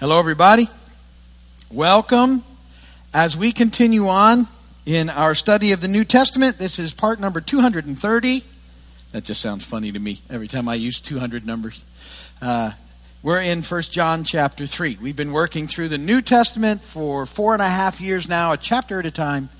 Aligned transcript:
Hello, 0.00 0.18
everybody. 0.18 0.66
Welcome. 1.70 2.42
As 3.12 3.36
we 3.36 3.52
continue 3.52 4.08
on 4.08 4.46
in 4.86 5.10
our 5.10 5.34
study 5.34 5.72
of 5.72 5.82
the 5.82 5.88
New 5.88 6.06
Testament, 6.06 6.56
this 6.56 6.78
is 6.78 6.94
part 6.94 7.20
number 7.20 7.42
230. 7.42 8.42
That 9.12 9.24
just 9.24 9.42
sounds 9.42 9.62
funny 9.62 9.92
to 9.92 9.98
me 9.98 10.22
every 10.30 10.48
time 10.48 10.68
I 10.68 10.76
use 10.76 11.02
200 11.02 11.44
numbers. 11.44 11.84
Uh, 12.40 12.70
we're 13.22 13.42
in 13.42 13.60
1 13.60 13.82
John 13.82 14.24
chapter 14.24 14.64
3. 14.64 14.96
We've 15.02 15.14
been 15.14 15.32
working 15.32 15.68
through 15.68 15.88
the 15.88 15.98
New 15.98 16.22
Testament 16.22 16.80
for 16.80 17.26
four 17.26 17.52
and 17.52 17.60
a 17.60 17.68
half 17.68 18.00
years 18.00 18.26
now, 18.26 18.52
a 18.52 18.56
chapter 18.56 19.00
at 19.00 19.04
a 19.04 19.10
time. 19.10 19.50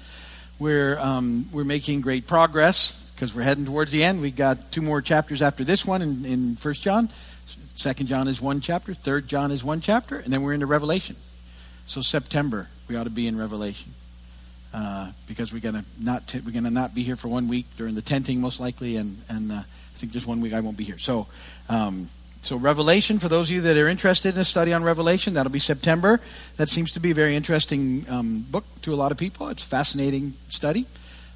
We're, 0.59 0.99
um, 0.99 1.51
we're 1.53 1.65
making 1.65 2.01
great 2.01 2.27
progress 2.27 3.13
because 3.15 3.35
we're 3.35 3.43
heading 3.43 3.67
towards 3.67 3.93
the 3.93 4.05
end. 4.05 4.23
We've 4.23 4.35
got 4.35 4.73
two 4.73 4.81
more 4.81 5.03
chapters 5.03 5.43
after 5.43 5.65
this 5.65 5.85
one 5.85 6.01
in, 6.01 6.25
in 6.25 6.57
1 6.63 6.75
John. 6.77 7.11
Second 7.81 8.09
John 8.09 8.29
is 8.29 8.43
one 8.43 8.61
chapter, 8.61 8.93
third 8.93 9.27
John 9.27 9.51
is 9.51 9.65
one 9.65 9.81
chapter, 9.81 10.19
and 10.19 10.31
then 10.31 10.43
we're 10.43 10.53
into 10.53 10.67
Revelation. 10.67 11.17
So 11.87 12.03
September 12.03 12.69
we 12.89 12.97
ought 12.97 13.05
to 13.05 13.11
be 13.11 13.27
in 13.27 13.39
Revelation 13.39 13.95
uh, 14.75 15.13
because 15.27 15.51
we're 15.51 15.63
gonna 15.63 15.87
not 15.99 16.29
t- 16.29 16.41
we're 16.41 16.53
gonna 16.53 16.69
not 16.69 16.95
be 16.95 17.03
here 17.03 17.17
for 17.17 17.29
one 17.29 17.49
week 17.49 17.65
during 17.79 17.95
the 17.95 18.03
tenting 18.03 18.39
most 18.39 18.61
likely, 18.61 18.97
and 18.97 19.17
and 19.31 19.51
uh, 19.51 19.55
I 19.55 19.97
think 19.97 20.13
there's 20.13 20.27
one 20.27 20.43
week 20.43 20.53
I 20.53 20.61
won't 20.61 20.77
be 20.77 20.85
here. 20.85 20.99
So. 20.99 21.27
Um, 21.71 22.11
so 22.43 22.57
Revelation, 22.57 23.19
for 23.19 23.29
those 23.29 23.51
of 23.51 23.55
you 23.55 23.61
that 23.63 23.77
are 23.77 23.89
interested 23.89 24.35
in 24.35 24.41
a 24.41 24.47
study 24.47 24.73
on 24.73 24.83
Revelation, 24.83 25.35
that'll 25.35 25.53
be 25.53 25.59
September. 25.59 26.23
That 26.57 26.71
seems 26.71 26.93
to 26.93 27.01
be 27.01 27.11
a 27.11 27.15
very 27.15 27.37
interesting 27.37 28.07
um, 28.09 28.47
book 28.51 28.65
to 28.81 28.95
a 28.95 28.97
lot 28.97 29.13
of 29.13 29.19
people. 29.19 29.51
It's 29.51 29.63
a 29.63 29.67
fascinating 29.67 30.33
study. 30.49 30.87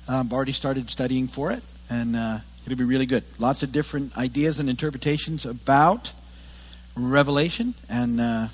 Um, 0.08 0.28
I've 0.28 0.32
already 0.32 0.52
started 0.52 0.88
studying 0.88 1.28
for 1.28 1.52
it, 1.52 1.62
and 1.90 2.16
uh, 2.16 2.38
it'll 2.64 2.78
be 2.78 2.84
really 2.84 3.04
good. 3.04 3.22
Lots 3.38 3.62
of 3.62 3.70
different 3.70 4.16
ideas 4.16 4.58
and 4.60 4.70
interpretations 4.70 5.44
about 5.44 6.12
Revelation, 6.96 7.74
and 7.88 8.20
uh, 8.20 8.48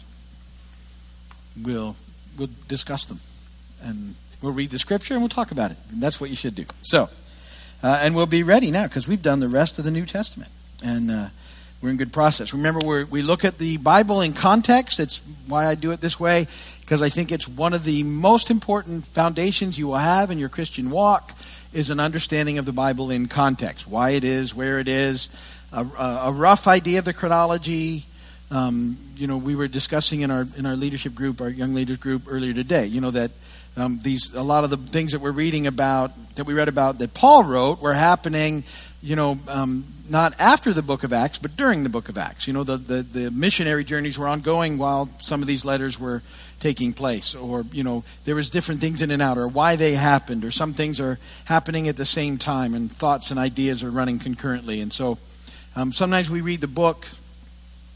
we'll 1.62 1.96
we'll 2.38 2.48
discuss 2.68 3.04
them, 3.04 3.20
and 3.82 4.14
we'll 4.40 4.52
read 4.52 4.70
the 4.70 4.78
scripture 4.78 5.14
and 5.14 5.22
we'll 5.22 5.28
talk 5.28 5.50
about 5.50 5.70
it. 5.70 5.76
And 5.92 6.02
that's 6.02 6.20
what 6.20 6.30
you 6.30 6.36
should 6.36 6.54
do. 6.54 6.64
So, 6.82 7.10
uh, 7.82 7.98
and 8.00 8.14
we'll 8.14 8.26
be 8.26 8.42
ready 8.42 8.70
now 8.70 8.84
because 8.84 9.06
we've 9.06 9.22
done 9.22 9.40
the 9.40 9.48
rest 9.48 9.78
of 9.78 9.84
the 9.84 9.90
New 9.90 10.06
Testament, 10.06 10.50
and 10.82 11.10
uh, 11.10 11.28
we're 11.82 11.90
in 11.90 11.96
good 11.96 12.12
process. 12.12 12.54
Remember, 12.54 12.80
we 12.86 13.04
we 13.04 13.22
look 13.22 13.44
at 13.44 13.58
the 13.58 13.76
Bible 13.76 14.20
in 14.20 14.32
context. 14.32 14.98
That's 14.98 15.22
why 15.46 15.66
I 15.66 15.74
do 15.74 15.92
it 15.92 16.00
this 16.00 16.18
way 16.18 16.46
because 16.90 17.02
I 17.02 17.08
think 17.08 17.30
it's 17.30 17.46
one 17.46 17.72
of 17.72 17.84
the 17.84 18.02
most 18.02 18.50
important 18.50 19.04
foundations 19.04 19.78
you 19.78 19.86
will 19.86 19.98
have 19.98 20.32
in 20.32 20.40
your 20.40 20.48
Christian 20.48 20.90
walk 20.90 21.38
is 21.72 21.88
an 21.88 22.00
understanding 22.00 22.58
of 22.58 22.64
the 22.64 22.72
Bible 22.72 23.12
in 23.12 23.28
context, 23.28 23.86
why 23.86 24.10
it 24.10 24.24
is, 24.24 24.56
where 24.56 24.80
it 24.80 24.88
is, 24.88 25.28
a, 25.72 25.84
a 25.84 26.32
rough 26.32 26.66
idea 26.66 26.98
of 26.98 27.04
the 27.04 27.12
chronology, 27.12 28.06
um, 28.50 28.96
you 29.16 29.26
know, 29.26 29.38
we 29.38 29.54
were 29.54 29.68
discussing 29.68 30.22
in 30.22 30.30
our 30.30 30.46
in 30.56 30.66
our 30.66 30.76
leadership 30.76 31.14
group, 31.14 31.40
our 31.40 31.48
young 31.48 31.74
leaders 31.74 31.98
group 31.98 32.22
earlier 32.28 32.52
today. 32.52 32.86
You 32.86 33.00
know 33.00 33.12
that 33.12 33.30
um, 33.76 34.00
these 34.02 34.34
a 34.34 34.42
lot 34.42 34.64
of 34.64 34.70
the 34.70 34.76
things 34.76 35.12
that 35.12 35.20
we're 35.20 35.30
reading 35.30 35.66
about 35.66 36.12
that 36.34 36.44
we 36.44 36.54
read 36.54 36.68
about 36.68 36.98
that 36.98 37.14
Paul 37.14 37.44
wrote 37.44 37.80
were 37.80 37.94
happening. 37.94 38.64
You 39.02 39.16
know, 39.16 39.38
um, 39.48 39.84
not 40.10 40.38
after 40.40 40.74
the 40.74 40.82
book 40.82 41.04
of 41.04 41.12
Acts, 41.12 41.38
but 41.38 41.56
during 41.56 41.84
the 41.84 41.88
book 41.88 42.10
of 42.10 42.18
Acts. 42.18 42.46
You 42.46 42.52
know, 42.52 42.64
the, 42.64 42.76
the, 42.76 43.02
the 43.02 43.30
missionary 43.30 43.82
journeys 43.82 44.18
were 44.18 44.28
ongoing 44.28 44.76
while 44.76 45.08
some 45.20 45.40
of 45.40 45.46
these 45.46 45.64
letters 45.64 45.98
were 45.98 46.22
taking 46.58 46.92
place, 46.92 47.34
or 47.34 47.64
you 47.72 47.82
know, 47.82 48.04
there 48.24 48.34
was 48.34 48.50
different 48.50 48.82
things 48.82 49.00
in 49.00 49.10
and 49.10 49.22
out, 49.22 49.38
or 49.38 49.48
why 49.48 49.76
they 49.76 49.94
happened, 49.94 50.44
or 50.44 50.50
some 50.50 50.74
things 50.74 51.00
are 51.00 51.18
happening 51.46 51.88
at 51.88 51.96
the 51.96 52.04
same 52.04 52.36
time, 52.36 52.74
and 52.74 52.92
thoughts 52.92 53.30
and 53.30 53.40
ideas 53.40 53.82
are 53.82 53.90
running 53.90 54.18
concurrently. 54.18 54.80
And 54.80 54.92
so, 54.92 55.16
um, 55.76 55.92
sometimes 55.92 56.28
we 56.28 56.42
read 56.42 56.60
the 56.60 56.68
book 56.68 57.06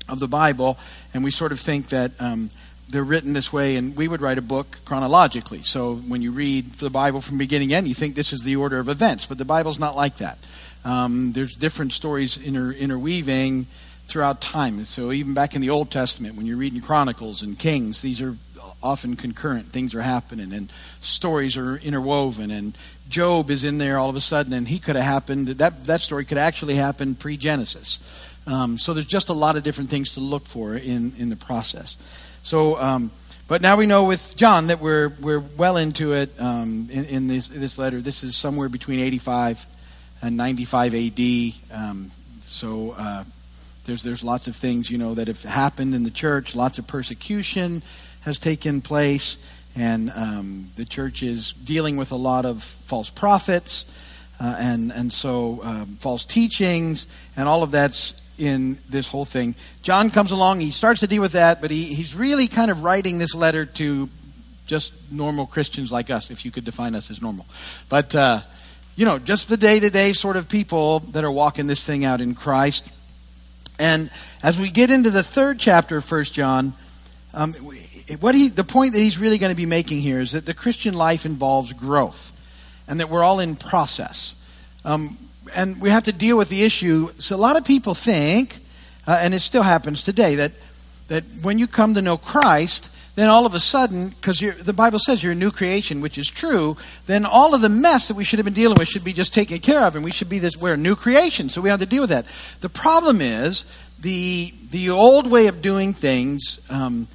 of 0.08 0.18
the 0.20 0.28
Bible, 0.28 0.78
and 1.12 1.24
we 1.24 1.30
sort 1.30 1.52
of 1.52 1.60
think 1.60 1.88
that 1.88 2.12
um, 2.20 2.50
they're 2.88 3.04
written 3.04 3.32
this 3.32 3.52
way, 3.52 3.76
and 3.76 3.96
we 3.96 4.08
would 4.08 4.20
write 4.20 4.38
a 4.38 4.42
book 4.42 4.78
chronologically. 4.84 5.62
So 5.62 5.96
when 5.96 6.22
you 6.22 6.32
read 6.32 6.72
the 6.72 6.90
Bible 6.90 7.20
from 7.20 7.38
beginning 7.38 7.70
to 7.70 7.74
end, 7.74 7.88
you 7.88 7.94
think 7.94 8.14
this 8.14 8.32
is 8.32 8.42
the 8.42 8.56
order 8.56 8.78
of 8.78 8.88
events, 8.88 9.26
but 9.26 9.38
the 9.38 9.44
Bible's 9.44 9.78
not 9.78 9.96
like 9.96 10.18
that. 10.18 10.38
Um, 10.84 11.32
there's 11.32 11.56
different 11.56 11.92
stories 11.92 12.36
inter- 12.36 12.72
interweaving 12.72 13.66
throughout 14.06 14.42
time. 14.42 14.84
So 14.84 15.12
even 15.12 15.32
back 15.32 15.54
in 15.54 15.62
the 15.62 15.70
Old 15.70 15.90
Testament, 15.90 16.36
when 16.36 16.44
you're 16.44 16.58
reading 16.58 16.82
Chronicles 16.82 17.42
and 17.42 17.58
Kings, 17.58 18.02
these 18.02 18.20
are 18.20 18.36
often 18.82 19.16
concurrent. 19.16 19.66
Things 19.68 19.94
are 19.94 20.02
happening, 20.02 20.52
and 20.52 20.70
stories 21.00 21.56
are 21.56 21.76
interwoven. 21.78 22.50
And 22.50 22.76
Job 23.08 23.50
is 23.50 23.64
in 23.64 23.78
there 23.78 23.98
all 23.98 24.10
of 24.10 24.16
a 24.16 24.20
sudden, 24.20 24.52
and 24.52 24.68
he 24.68 24.78
could 24.78 24.96
have 24.96 25.06
happened. 25.06 25.48
That 25.48 25.86
that 25.86 26.02
story 26.02 26.26
could 26.26 26.38
actually 26.38 26.74
happen 26.74 27.14
pre-Genesis. 27.14 27.98
Um, 28.46 28.78
so 28.78 28.92
there's 28.92 29.06
just 29.06 29.28
a 29.28 29.32
lot 29.32 29.56
of 29.56 29.62
different 29.62 29.90
things 29.90 30.12
to 30.12 30.20
look 30.20 30.46
for 30.46 30.76
in, 30.76 31.12
in 31.18 31.28
the 31.30 31.36
process. 31.36 31.96
So, 32.42 32.78
um, 32.78 33.10
but 33.48 33.62
now 33.62 33.76
we 33.76 33.86
know 33.86 34.04
with 34.04 34.36
John 34.36 34.68
that 34.68 34.80
we're, 34.80 35.08
we're 35.20 35.40
well 35.40 35.76
into 35.76 36.12
it 36.12 36.30
um, 36.38 36.88
in, 36.90 37.04
in, 37.06 37.28
this, 37.28 37.48
this 37.48 37.78
letter. 37.78 38.00
This 38.00 38.22
is 38.22 38.36
somewhere 38.36 38.68
between 38.68 39.00
85 39.00 39.64
and 40.22 40.36
95 40.36 40.94
AD. 40.94 41.52
Um, 41.72 42.10
so 42.40 42.94
uh, 42.98 43.24
there's, 43.84 44.02
there's 44.02 44.24
lots 44.24 44.46
of 44.46 44.56
things, 44.56 44.90
you 44.90 44.98
know, 44.98 45.14
that 45.14 45.28
have 45.28 45.42
happened 45.42 45.94
in 45.94 46.04
the 46.04 46.10
church. 46.10 46.54
Lots 46.54 46.78
of 46.78 46.86
persecution 46.86 47.82
has 48.22 48.38
taken 48.38 48.80
place. 48.80 49.38
And 49.76 50.12
um, 50.14 50.70
the 50.76 50.84
church 50.84 51.22
is 51.22 51.52
dealing 51.52 51.96
with 51.96 52.12
a 52.12 52.16
lot 52.16 52.44
of 52.44 52.62
false 52.62 53.10
prophets. 53.10 53.86
Uh, 54.40 54.56
and 54.58 54.92
and 54.92 55.12
so 55.12 55.60
um, 55.62 55.96
false 56.00 56.24
teachings 56.24 57.06
and 57.36 57.48
all 57.48 57.62
of 57.62 57.70
that's 57.70 58.20
in 58.38 58.78
this 58.88 59.06
whole 59.08 59.24
thing. 59.24 59.54
John 59.82 60.10
comes 60.10 60.30
along, 60.30 60.60
he 60.60 60.70
starts 60.70 61.00
to 61.00 61.06
deal 61.06 61.22
with 61.22 61.32
that, 61.32 61.60
but 61.60 61.70
he, 61.70 61.94
he's 61.94 62.14
really 62.14 62.48
kind 62.48 62.70
of 62.70 62.82
writing 62.82 63.18
this 63.18 63.34
letter 63.34 63.66
to 63.66 64.08
just 64.66 64.94
normal 65.12 65.46
Christians 65.46 65.92
like 65.92 66.10
us, 66.10 66.30
if 66.30 66.44
you 66.44 66.50
could 66.50 66.64
define 66.64 66.94
us 66.94 67.10
as 67.10 67.20
normal. 67.20 67.46
But, 67.88 68.14
uh, 68.14 68.40
you 68.96 69.04
know, 69.04 69.18
just 69.18 69.48
the 69.48 69.56
day 69.56 69.80
to 69.80 69.90
day 69.90 70.12
sort 70.12 70.36
of 70.36 70.48
people 70.48 71.00
that 71.00 71.24
are 71.24 71.30
walking 71.30 71.66
this 71.66 71.84
thing 71.84 72.04
out 72.04 72.20
in 72.20 72.34
Christ. 72.34 72.88
And 73.78 74.10
as 74.42 74.58
we 74.58 74.70
get 74.70 74.90
into 74.90 75.10
the 75.10 75.22
third 75.22 75.58
chapter 75.58 75.98
of 75.98 76.10
1 76.10 76.24
John, 76.24 76.74
um, 77.34 77.54
what 78.20 78.34
he, 78.34 78.48
the 78.48 78.64
point 78.64 78.92
that 78.92 79.00
he's 79.00 79.18
really 79.18 79.38
going 79.38 79.50
to 79.50 79.56
be 79.56 79.66
making 79.66 80.00
here 80.00 80.20
is 80.20 80.32
that 80.32 80.46
the 80.46 80.54
Christian 80.54 80.94
life 80.94 81.26
involves 81.26 81.72
growth 81.72 82.30
and 82.86 83.00
that 83.00 83.10
we're 83.10 83.22
all 83.22 83.40
in 83.40 83.56
process. 83.56 84.34
Um, 84.84 85.16
and 85.54 85.80
we 85.80 85.90
have 85.90 86.04
to 86.04 86.12
deal 86.12 86.36
with 86.36 86.48
the 86.48 86.62
issue. 86.62 87.08
So 87.18 87.36
a 87.36 87.38
lot 87.38 87.56
of 87.56 87.64
people 87.64 87.94
think, 87.94 88.58
uh, 89.06 89.18
and 89.20 89.34
it 89.34 89.40
still 89.40 89.62
happens 89.62 90.04
today, 90.04 90.36
that 90.36 90.52
that 91.08 91.24
when 91.42 91.58
you 91.58 91.66
come 91.66 91.94
to 91.94 92.02
know 92.02 92.16
Christ, 92.16 92.90
then 93.14 93.28
all 93.28 93.46
of 93.46 93.54
a 93.54 93.60
sudden, 93.60 94.08
because 94.08 94.40
the 94.40 94.72
Bible 94.72 94.98
says 94.98 95.22
you're 95.22 95.32
a 95.32 95.36
new 95.36 95.50
creation, 95.50 96.00
which 96.00 96.18
is 96.18 96.28
true, 96.28 96.76
then 97.06 97.24
all 97.24 97.54
of 97.54 97.60
the 97.60 97.68
mess 97.68 98.08
that 98.08 98.16
we 98.16 98.24
should 98.24 98.38
have 98.38 98.44
been 98.44 98.54
dealing 98.54 98.76
with 98.76 98.88
should 98.88 99.04
be 99.04 99.12
just 99.12 99.32
taken 99.32 99.60
care 99.60 99.86
of, 99.86 99.94
and 99.94 100.04
we 100.04 100.10
should 100.10 100.28
be 100.28 100.38
this. 100.38 100.56
We're 100.56 100.74
a 100.74 100.78
new 100.78 100.96
creation, 100.96 101.48
so 101.48 101.60
we 101.60 101.68
have 101.68 101.80
to 101.80 101.86
deal 101.86 102.02
with 102.02 102.10
that. 102.10 102.26
The 102.60 102.68
problem 102.68 103.20
is 103.20 103.64
the 104.00 104.52
the 104.70 104.90
old 104.90 105.30
way 105.30 105.46
of 105.46 105.62
doing 105.62 105.92
things. 105.92 106.58
Um, 106.70 107.06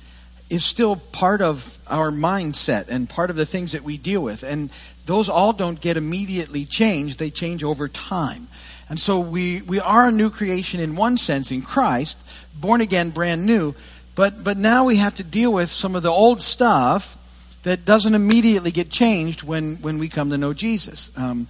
is 0.49 0.65
still 0.65 0.95
part 0.95 1.41
of 1.41 1.77
our 1.87 2.11
mindset 2.11 2.87
and 2.89 3.09
part 3.09 3.29
of 3.29 3.35
the 3.35 3.45
things 3.45 3.73
that 3.73 3.83
we 3.83 3.97
deal 3.97 4.21
with. 4.21 4.43
And 4.43 4.69
those 5.05 5.29
all 5.29 5.53
don't 5.53 5.79
get 5.79 5.97
immediately 5.97 6.65
changed, 6.65 7.19
they 7.19 7.29
change 7.29 7.63
over 7.63 7.87
time. 7.87 8.47
And 8.89 8.99
so 8.99 9.19
we, 9.19 9.61
we 9.61 9.79
are 9.79 10.07
a 10.07 10.11
new 10.11 10.31
creation 10.31 10.79
in 10.79 10.95
one 10.95 11.17
sense 11.17 11.51
in 11.51 11.61
Christ, 11.61 12.17
born 12.55 12.81
again, 12.81 13.11
brand 13.11 13.45
new. 13.45 13.75
But, 14.15 14.43
but 14.43 14.57
now 14.57 14.85
we 14.85 14.97
have 14.97 15.15
to 15.15 15.23
deal 15.23 15.53
with 15.53 15.69
some 15.69 15.95
of 15.95 16.03
the 16.03 16.09
old 16.09 16.41
stuff 16.41 17.15
that 17.63 17.85
doesn't 17.85 18.15
immediately 18.15 18.71
get 18.71 18.89
changed 18.89 19.43
when, 19.43 19.75
when 19.77 19.99
we 19.99 20.09
come 20.09 20.31
to 20.31 20.37
know 20.37 20.53
Jesus. 20.53 21.11
Um, 21.15 21.47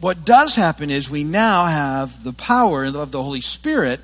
what 0.00 0.24
does 0.24 0.54
happen 0.54 0.90
is 0.90 1.08
we 1.08 1.24
now 1.24 1.66
have 1.66 2.22
the 2.22 2.34
power 2.34 2.84
of 2.84 3.10
the 3.10 3.22
Holy 3.22 3.40
Spirit 3.40 4.00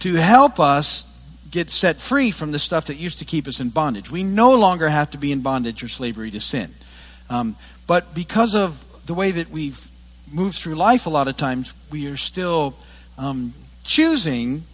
to 0.00 0.14
help 0.14 0.58
us 0.58 1.06
get 1.50 1.70
set 1.70 1.96
free 2.00 2.30
from 2.30 2.52
the 2.52 2.58
stuff 2.58 2.86
that 2.86 2.96
used 2.96 3.18
to 3.18 3.24
keep 3.24 3.48
us 3.48 3.60
in 3.60 3.70
bondage. 3.70 4.10
We 4.10 4.22
no 4.22 4.54
longer 4.54 4.88
have 4.88 5.10
to 5.10 5.18
be 5.18 5.32
in 5.32 5.40
bondage 5.40 5.82
or 5.82 5.88
slavery 5.88 6.30
to 6.30 6.40
sin. 6.40 6.70
Um, 7.28 7.56
but 7.86 8.14
because 8.14 8.54
of 8.54 8.84
the 9.06 9.14
way 9.14 9.30
that 9.32 9.50
we've 9.50 9.88
moved 10.30 10.56
through 10.58 10.76
life, 10.76 11.06
a 11.06 11.10
lot 11.10 11.28
of 11.28 11.36
times 11.36 11.72
we 11.90 12.06
are 12.06 12.16
still 12.16 12.74
um, 13.18 13.52
choosing 13.84 14.64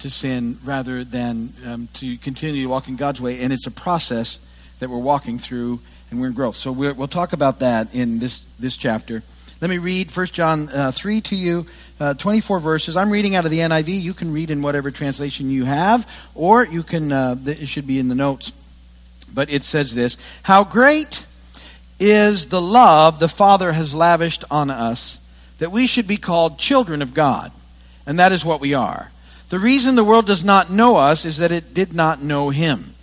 to 0.00 0.10
sin 0.10 0.58
rather 0.64 1.04
than 1.04 1.52
um, 1.64 1.88
to 1.94 2.16
continue 2.18 2.62
to 2.62 2.68
walk 2.68 2.88
in 2.88 2.96
God's 2.96 3.20
way. 3.20 3.40
And 3.40 3.52
it's 3.52 3.66
a 3.66 3.70
process 3.70 4.38
that 4.80 4.90
we're 4.90 4.98
walking 4.98 5.38
through 5.38 5.80
and 6.10 6.20
we're 6.20 6.26
in 6.28 6.32
growth. 6.32 6.56
So 6.56 6.72
we 6.72 6.90
will 6.92 7.08
talk 7.08 7.32
about 7.32 7.60
that 7.60 7.94
in 7.94 8.18
this, 8.18 8.44
this 8.58 8.76
chapter. 8.76 9.22
Let 9.60 9.70
me 9.70 9.78
read 9.78 10.14
1 10.14 10.26
John 10.26 10.68
uh, 10.68 10.92
3 10.92 11.20
to 11.22 11.36
you, 11.36 11.66
uh, 12.00 12.14
24 12.14 12.58
verses. 12.58 12.96
I'm 12.96 13.10
reading 13.10 13.34
out 13.34 13.44
of 13.44 13.50
the 13.50 13.60
NIV. 13.60 14.00
You 14.00 14.14
can 14.14 14.32
read 14.32 14.50
in 14.50 14.62
whatever 14.62 14.90
translation 14.90 15.50
you 15.50 15.64
have, 15.64 16.08
or 16.34 16.64
you 16.66 16.82
can, 16.82 17.12
uh, 17.12 17.36
it 17.46 17.66
should 17.66 17.86
be 17.86 17.98
in 17.98 18.08
the 18.08 18.14
notes. 18.14 18.52
But 19.32 19.50
it 19.50 19.64
says 19.64 19.94
this 19.94 20.16
How 20.42 20.64
great 20.64 21.24
is 21.98 22.48
the 22.48 22.60
love 22.60 23.18
the 23.18 23.28
Father 23.28 23.72
has 23.72 23.94
lavished 23.94 24.44
on 24.50 24.70
us 24.70 25.18
that 25.58 25.70
we 25.70 25.86
should 25.86 26.06
be 26.06 26.16
called 26.16 26.58
children 26.58 27.02
of 27.02 27.14
God. 27.14 27.52
And 28.06 28.18
that 28.18 28.32
is 28.32 28.44
what 28.44 28.60
we 28.60 28.74
are. 28.74 29.10
The 29.48 29.58
reason 29.58 29.94
the 29.94 30.04
world 30.04 30.26
does 30.26 30.44
not 30.44 30.70
know 30.70 30.96
us 30.96 31.24
is 31.24 31.38
that 31.38 31.52
it 31.52 31.74
did 31.74 31.92
not 31.92 32.22
know 32.22 32.50
Him. 32.50 32.94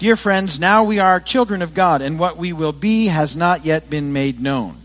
Dear 0.00 0.16
friends, 0.16 0.58
now 0.58 0.84
we 0.84 0.98
are 0.98 1.20
children 1.20 1.60
of 1.60 1.74
God, 1.74 2.00
and 2.00 2.18
what 2.18 2.38
we 2.38 2.54
will 2.54 2.72
be 2.72 3.08
has 3.08 3.36
not 3.36 3.66
yet 3.66 3.90
been 3.90 4.14
made 4.14 4.40
known. 4.40 4.78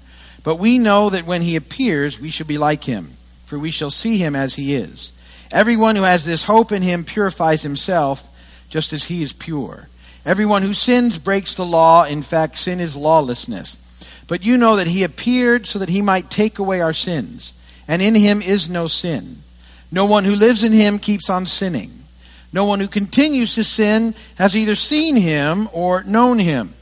But 0.43 0.57
we 0.57 0.77
know 0.77 1.09
that 1.09 1.25
when 1.25 1.41
he 1.41 1.55
appears, 1.55 2.19
we 2.19 2.29
shall 2.29 2.45
be 2.45 2.57
like 2.57 2.83
him, 2.83 3.15
for 3.55 3.59
we 3.59 3.71
shall 3.71 3.89
see 3.89 4.17
him 4.17 4.35
as 4.35 4.55
he 4.55 4.75
is. 4.75 5.13
Everyone 5.49 5.95
who 5.95 6.01
has 6.01 6.25
this 6.25 6.43
hope 6.43 6.73
in 6.73 6.81
him 6.81 7.05
purifies 7.05 7.61
himself, 7.61 8.27
just 8.69 8.91
as 8.91 9.05
he 9.05 9.23
is 9.23 9.31
pure. 9.31 9.87
Everyone 10.25 10.61
who 10.61 10.73
sins 10.73 11.17
breaks 11.17 11.55
the 11.55 11.65
law. 11.65 12.03
In 12.03 12.21
fact, 12.21 12.57
sin 12.57 12.81
is 12.81 12.97
lawlessness. 12.97 13.77
But 14.27 14.43
you 14.43 14.57
know 14.57 14.75
that 14.75 14.87
he 14.87 15.03
appeared 15.03 15.67
so 15.67 15.79
that 15.79 15.87
he 15.87 16.01
might 16.01 16.29
take 16.29 16.59
away 16.59 16.81
our 16.81 16.91
sins, 16.91 17.53
and 17.87 18.01
in 18.01 18.13
him 18.13 18.41
is 18.41 18.67
no 18.67 18.89
sin. 18.89 19.41
No 19.89 20.03
one 20.05 20.25
who 20.25 20.35
lives 20.35 20.65
in 20.65 20.73
him 20.73 20.99
keeps 20.99 21.29
on 21.29 21.45
sinning. 21.45 22.03
No 22.51 22.65
one 22.65 22.81
who 22.81 22.89
continues 22.89 23.55
to 23.55 23.63
sin 23.63 24.15
has 24.35 24.57
either 24.57 24.75
seen 24.75 25.15
him 25.15 25.69
or 25.71 26.03
known 26.03 26.39
him. 26.39 26.73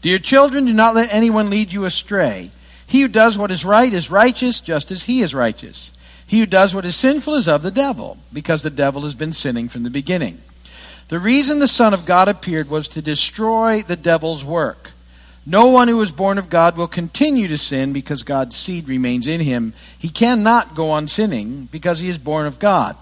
Dear 0.00 0.20
children, 0.20 0.66
do 0.66 0.72
not 0.72 0.94
let 0.94 1.12
anyone 1.12 1.50
lead 1.50 1.72
you 1.72 1.86
astray. 1.86 2.52
He 2.86 3.00
who 3.00 3.08
does 3.08 3.36
what 3.36 3.50
is 3.50 3.64
right 3.64 3.92
is 3.92 4.12
righteous, 4.12 4.60
just 4.60 4.92
as 4.92 5.02
he 5.02 5.20
is 5.20 5.34
righteous. 5.34 5.90
He 6.26 6.40
who 6.40 6.46
does 6.46 6.74
what 6.74 6.84
is 6.84 6.96
sinful 6.96 7.34
is 7.34 7.48
of 7.48 7.62
the 7.62 7.70
devil, 7.70 8.18
because 8.32 8.62
the 8.62 8.70
devil 8.70 9.02
has 9.02 9.14
been 9.14 9.32
sinning 9.32 9.68
from 9.68 9.82
the 9.82 9.90
beginning. 9.90 10.40
The 11.08 11.18
reason 11.18 11.58
the 11.58 11.68
Son 11.68 11.92
of 11.92 12.06
God 12.06 12.28
appeared 12.28 12.70
was 12.70 12.88
to 12.88 13.02
destroy 13.02 13.82
the 13.82 13.96
devil's 13.96 14.44
work. 14.44 14.90
No 15.46 15.66
one 15.66 15.88
who 15.88 16.00
is 16.00 16.10
born 16.10 16.38
of 16.38 16.48
God 16.48 16.76
will 16.76 16.88
continue 16.88 17.48
to 17.48 17.58
sin 17.58 17.92
because 17.92 18.22
God's 18.22 18.56
seed 18.56 18.88
remains 18.88 19.26
in 19.26 19.40
him. 19.40 19.74
He 19.98 20.08
cannot 20.08 20.74
go 20.74 20.90
on 20.90 21.06
sinning 21.08 21.68
because 21.70 21.98
he 21.98 22.08
is 22.08 22.16
born 22.16 22.46
of 22.46 22.58
God. 22.58 22.96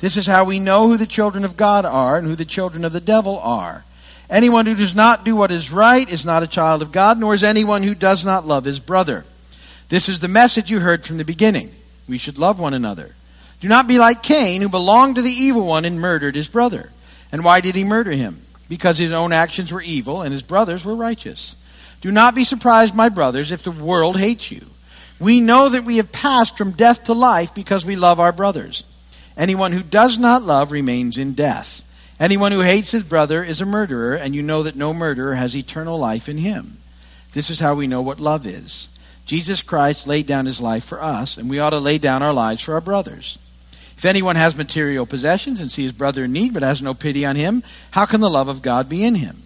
This 0.00 0.18
is 0.18 0.26
how 0.26 0.44
we 0.44 0.60
know 0.60 0.86
who 0.88 0.98
the 0.98 1.06
children 1.06 1.46
of 1.46 1.56
God 1.56 1.86
are 1.86 2.18
and 2.18 2.26
who 2.26 2.36
the 2.36 2.44
children 2.44 2.84
of 2.84 2.92
the 2.92 3.00
devil 3.00 3.38
are. 3.38 3.84
Anyone 4.28 4.66
who 4.66 4.74
does 4.74 4.94
not 4.94 5.24
do 5.24 5.34
what 5.34 5.50
is 5.50 5.72
right 5.72 6.08
is 6.08 6.26
not 6.26 6.42
a 6.42 6.46
child 6.46 6.82
of 6.82 6.92
God, 6.92 7.18
nor 7.18 7.32
is 7.32 7.42
anyone 7.42 7.82
who 7.82 7.94
does 7.94 8.26
not 8.26 8.46
love 8.46 8.64
his 8.64 8.78
brother. 8.78 9.24
This 9.88 10.10
is 10.10 10.20
the 10.20 10.28
message 10.28 10.70
you 10.70 10.80
heard 10.80 11.06
from 11.06 11.16
the 11.16 11.24
beginning. 11.24 11.74
We 12.08 12.18
should 12.18 12.38
love 12.38 12.58
one 12.58 12.74
another. 12.74 13.14
Do 13.60 13.68
not 13.68 13.88
be 13.88 13.98
like 13.98 14.22
Cain, 14.22 14.62
who 14.62 14.68
belonged 14.68 15.16
to 15.16 15.22
the 15.22 15.30
evil 15.30 15.66
one 15.66 15.84
and 15.84 16.00
murdered 16.00 16.34
his 16.34 16.48
brother. 16.48 16.90
And 17.32 17.44
why 17.44 17.60
did 17.60 17.74
he 17.74 17.84
murder 17.84 18.12
him? 18.12 18.42
Because 18.68 18.98
his 18.98 19.12
own 19.12 19.32
actions 19.32 19.72
were 19.72 19.82
evil 19.82 20.22
and 20.22 20.32
his 20.32 20.42
brothers 20.42 20.84
were 20.84 20.94
righteous. 20.94 21.56
Do 22.00 22.10
not 22.10 22.34
be 22.34 22.44
surprised, 22.44 22.94
my 22.94 23.08
brothers, 23.08 23.50
if 23.50 23.62
the 23.62 23.72
world 23.72 24.18
hates 24.18 24.50
you. 24.50 24.64
We 25.18 25.40
know 25.40 25.68
that 25.68 25.84
we 25.84 25.96
have 25.96 26.12
passed 26.12 26.56
from 26.56 26.72
death 26.72 27.04
to 27.04 27.12
life 27.12 27.54
because 27.54 27.84
we 27.84 27.96
love 27.96 28.20
our 28.20 28.32
brothers. 28.32 28.84
Anyone 29.36 29.72
who 29.72 29.82
does 29.82 30.16
not 30.18 30.42
love 30.42 30.70
remains 30.70 31.18
in 31.18 31.34
death. 31.34 31.84
Anyone 32.20 32.52
who 32.52 32.60
hates 32.60 32.90
his 32.90 33.04
brother 33.04 33.42
is 33.42 33.60
a 33.60 33.66
murderer, 33.66 34.14
and 34.14 34.34
you 34.34 34.42
know 34.42 34.64
that 34.64 34.76
no 34.76 34.92
murderer 34.92 35.34
has 35.34 35.56
eternal 35.56 35.98
life 35.98 36.28
in 36.28 36.38
him. 36.38 36.78
This 37.32 37.50
is 37.50 37.60
how 37.60 37.74
we 37.74 37.86
know 37.86 38.02
what 38.02 38.20
love 38.20 38.46
is. 38.46 38.88
Jesus 39.28 39.60
Christ 39.60 40.06
laid 40.06 40.26
down 40.26 40.46
his 40.46 40.58
life 40.58 40.84
for 40.84 41.02
us, 41.02 41.36
and 41.36 41.50
we 41.50 41.58
ought 41.58 41.70
to 41.70 41.78
lay 41.78 41.98
down 41.98 42.22
our 42.22 42.32
lives 42.32 42.62
for 42.62 42.72
our 42.72 42.80
brothers. 42.80 43.38
If 43.94 44.06
anyone 44.06 44.36
has 44.36 44.56
material 44.56 45.04
possessions 45.04 45.60
and 45.60 45.70
sees 45.70 45.90
his 45.90 45.92
brother 45.92 46.24
in 46.24 46.32
need 46.32 46.54
but 46.54 46.62
has 46.62 46.80
no 46.80 46.94
pity 46.94 47.26
on 47.26 47.36
him, 47.36 47.62
how 47.90 48.06
can 48.06 48.22
the 48.22 48.30
love 48.30 48.48
of 48.48 48.62
God 48.62 48.88
be 48.88 49.04
in 49.04 49.16
him? 49.16 49.42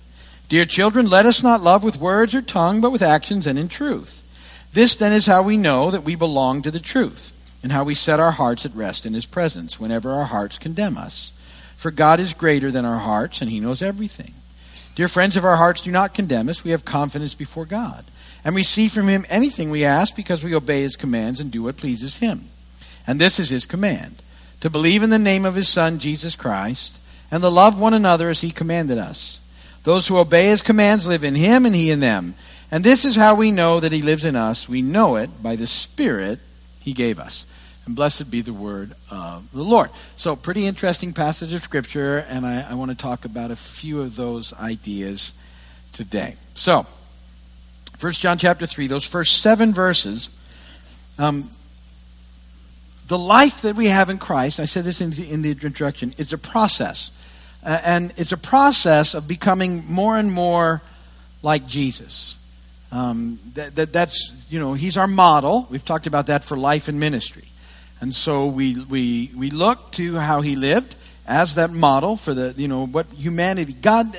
Dear 0.49 0.67
children, 0.67 1.11
let 1.11 1.27
us 1.27 1.43
not 1.43 1.63
love 1.63 1.83
with 1.83 1.99
words 1.99 2.33
or 2.33 2.43
tongue, 2.43 2.81
but 2.81 2.93
with 2.93 3.03
actions 3.03 3.45
and 3.45 3.59
in 3.59 3.67
truth. 3.67 4.23
This 4.73 4.97
then 4.97 5.13
is 5.13 5.27
how 5.27 5.43
we 5.43 5.57
know 5.57 5.91
that 5.91 6.05
we 6.05 6.15
belong 6.15 6.63
to 6.63 6.71
the 6.71 6.79
truth 6.79 7.33
and 7.61 7.73
how 7.73 7.83
we 7.83 7.97
set 7.97 8.21
our 8.21 8.31
hearts 8.31 8.65
at 8.65 8.77
rest 8.77 9.05
in 9.05 9.15
His 9.15 9.27
presence 9.27 9.81
whenever 9.81 10.13
our 10.13 10.27
hearts 10.27 10.59
condemn 10.59 10.97
us. 10.97 11.33
For 11.77 11.91
God 11.91 12.21
is 12.21 12.35
greater 12.35 12.71
than 12.71 12.85
our 12.85 13.01
hearts, 13.01 13.41
and 13.41 13.51
He 13.51 13.59
knows 13.59 13.83
everything. 13.83 14.35
Dear 14.95 15.09
friends, 15.09 15.37
if 15.37 15.43
our 15.43 15.57
hearts 15.57 15.83
do 15.83 15.91
not 15.91 16.15
condemn 16.15 16.49
us, 16.49 16.63
we 16.63 16.71
have 16.71 16.85
confidence 16.85 17.35
before 17.35 17.65
God, 17.65 18.05
and 18.45 18.57
receive 18.57 18.93
from 18.93 19.09
Him 19.09 19.27
anything 19.29 19.71
we 19.71 19.85
ask 19.85 20.15
because 20.17 20.43
we 20.43 20.55
obey 20.55 20.83
His 20.83 20.97
commands 20.97 21.41
and 21.41 21.51
do 21.51 21.63
what 21.63 21.77
pleases 21.77 22.19
Him. 22.19 22.49
And 23.07 23.21
this 23.21 23.39
is 23.39 23.51
His 23.51 23.67
command 23.67 24.17
to 24.61 24.71
believe 24.71 25.03
in 25.03 25.11
the 25.11 25.19
name 25.19 25.45
of 25.45 25.55
His 25.55 25.69
Son, 25.69 25.99
Jesus 25.99 26.37
Christ, 26.37 26.99
and 27.31 27.43
to 27.43 27.49
love 27.49 27.79
one 27.79 27.95
another 27.95 28.29
as 28.29 28.41
He 28.41 28.51
commanded 28.51 28.99
us. 28.99 29.41
Those 29.85 30.07
who 30.07 30.19
obey 30.19 30.47
His 30.47 30.63
commands 30.63 31.07
live 31.07 31.25
in 31.25 31.35
Him 31.35 31.67
and 31.67 31.75
He 31.75 31.91
in 31.91 32.01
them. 32.01 32.35
And 32.71 32.85
this 32.85 33.05
is 33.05 33.17
how 33.17 33.35
we 33.35 33.51
know 33.51 33.81
that 33.81 33.93
He 33.93 34.03
lives 34.03 34.25
in 34.25 34.37
us. 34.37 34.69
We 34.69 34.83
know 34.83 35.17
it 35.17 35.43
by 35.43 35.57
the 35.57 35.67
Spirit 35.67 36.39
He 36.81 36.93
gave 36.93 37.19
us 37.19 37.47
and 37.87 37.97
blessed 37.97 38.31
be 38.31 38.41
the 38.41 38.53
word 38.53 38.95
of 39.11 39.51
the 39.53 39.63
Lord. 39.63 39.91
So, 40.17 40.37
pretty 40.37 40.67
interesting 40.67 41.13
passage 41.13 41.53
of 41.53 41.63
Scripture, 41.63 42.19
and 42.19 42.47
I, 42.47 42.71
I 42.71 42.75
want 42.75 42.91
to 42.91 42.97
talk 42.97 43.25
about 43.25 43.51
a 43.51 43.57
few 43.57 44.01
of 44.01 44.17
those 44.17 44.53
ideas 44.55 45.33
today. 45.93 46.37
So, 46.55 46.87
1 48.03 48.13
John 48.15 48.37
chapter 48.37 48.67
3, 48.67 48.89
those 48.89 49.07
first 49.07 49.43
seven 49.43 49.73
verses, 49.73 50.29
um, 51.21 51.49
the 53.07 53.19
life 53.19 53.63
that 53.63 53.77
we 53.77 53.87
have 53.87 54.11
in 54.11 54.19
Christ, 54.19 54.59
I 54.59 54.65
said 54.65 54.85
this 54.85 55.01
in 55.01 55.11
the, 55.11 55.31
in 55.31 55.43
the 55.43 55.53
introduction, 55.53 56.13
it's 56.19 56.33
a 56.33 56.39
process. 56.39 57.13
Uh, 57.65 57.79
and 57.85 58.13
it's 58.17 58.33
a 58.33 58.37
process 58.37 59.15
of 59.15 59.29
becoming 59.29 59.85
more 59.87 60.19
and 60.19 60.33
more 60.33 60.83
like 61.45 61.69
Jesus. 61.69 62.35
Um, 62.91 63.39
that, 63.55 63.77
that, 63.77 63.93
that's, 63.93 64.49
you 64.51 64.59
know, 64.59 64.75
he's 64.75 64.97
our 64.97 65.07
model. 65.07 65.69
We've 65.71 65.85
talked 65.85 66.09
about 66.09 66.27
that 66.27 66.43
for 66.43 66.57
life 66.57 66.89
and 66.89 66.99
ministry. 66.99 67.45
And 68.01 68.13
so 68.13 68.47
we, 68.47 68.83
we, 68.85 69.31
we 69.37 69.51
look 69.51 69.93
to 69.93 70.17
how 70.17 70.41
he 70.41 70.57
lived 70.57 70.97
as 71.25 71.55
that 71.55 71.71
model 71.71 72.17
for 72.17 72.35
the, 72.35 72.53
you 72.57 72.67
know, 72.67 72.85
what 72.85 73.07
humanity, 73.13 73.75
God, 73.75 74.17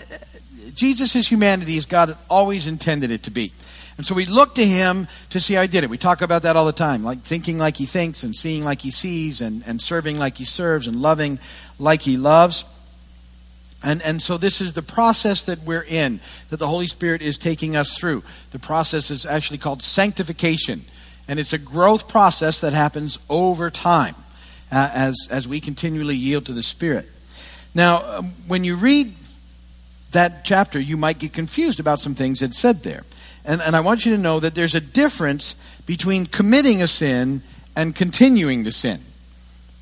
Jesus' 0.76 1.28
humanity 1.28 1.78
as 1.78 1.86
God 1.86 2.18
always 2.30 2.68
intended 2.68 3.12
it 3.12 3.24
to 3.24 3.32
be. 3.32 3.52
And 3.98 4.06
so 4.06 4.16
we 4.16 4.26
look 4.26 4.56
to 4.56 4.66
him 4.66 5.08
to 5.30 5.40
see 5.40 5.54
how 5.54 5.62
he 5.62 5.68
did 5.68 5.84
it. 5.84 5.90
We 5.90 6.00
talk 6.00 6.22
about 6.22 6.44
that 6.44 6.56
all 6.56 6.66
the 6.66 6.72
time, 6.72 7.04
like 7.04 7.20
thinking 7.20 7.60
like 7.60 7.78
he 7.78 7.86
thinks 7.86 8.24
and 8.24 8.36
seeing 8.36 8.64
like 8.64 8.82
he 8.82 8.92
sees 8.92 9.42
and, 9.42 9.64
and 9.68 9.82
serving 9.82 10.18
like 10.18 10.38
he 10.38 10.46
serves 10.46 10.88
and 10.88 11.02
loving 11.02 11.38
like 11.78 12.02
he 12.02 12.18
loves. 12.18 12.66
And, 13.84 14.02
and 14.02 14.22
so 14.22 14.38
this 14.38 14.62
is 14.62 14.74
the 14.74 14.82
process 14.82 15.44
that 15.44 15.60
we're 15.60 15.84
in, 15.84 16.22
that 16.50 16.58
the 16.58 16.68
Holy 16.68 16.88
Spirit 16.88 17.22
is 17.22 17.38
taking 17.38 17.76
us 17.76 17.98
through. 17.98 18.24
The 18.52 18.60
process 18.60 19.12
is 19.12 19.26
actually 19.26 19.60
called 19.60 19.84
sanctification. 19.84 20.86
And 21.28 21.40
it's 21.40 21.54
a 21.54 21.58
growth 21.58 22.08
process 22.08 22.62
that 22.62 22.74
happens 22.74 23.20
over 23.30 23.70
time 23.70 24.16
uh, 24.72 24.90
as, 24.94 25.28
as 25.30 25.48
we 25.48 25.60
continually 25.60 26.16
yield 26.16 26.48
to 26.48 26.54
the 26.54 26.64
Spirit. 26.64 27.10
Now, 27.76 28.18
um, 28.18 28.32
when 28.48 28.64
you 28.64 28.76
read 28.76 29.16
that 30.14 30.44
chapter, 30.44 30.80
you 30.80 30.98
might 30.98 31.20
get 31.20 31.34
confused 31.34 31.80
about 31.80 32.00
some 32.00 32.16
things 32.16 32.40
that's 32.40 32.58
said 32.58 32.84
there. 32.84 33.04
And, 33.46 33.62
and 33.62 33.76
I 33.76 33.82
want 33.82 34.06
you 34.06 34.16
to 34.16 34.22
know 34.22 34.40
that 34.40 34.56
there's 34.56 34.76
a 34.76 34.82
difference 34.82 35.56
between 35.86 36.26
committing 36.26 36.82
a 36.82 36.88
sin 36.88 37.42
and 37.76 37.96
continuing 37.96 38.64
to 38.64 38.72
sin. 38.72 39.02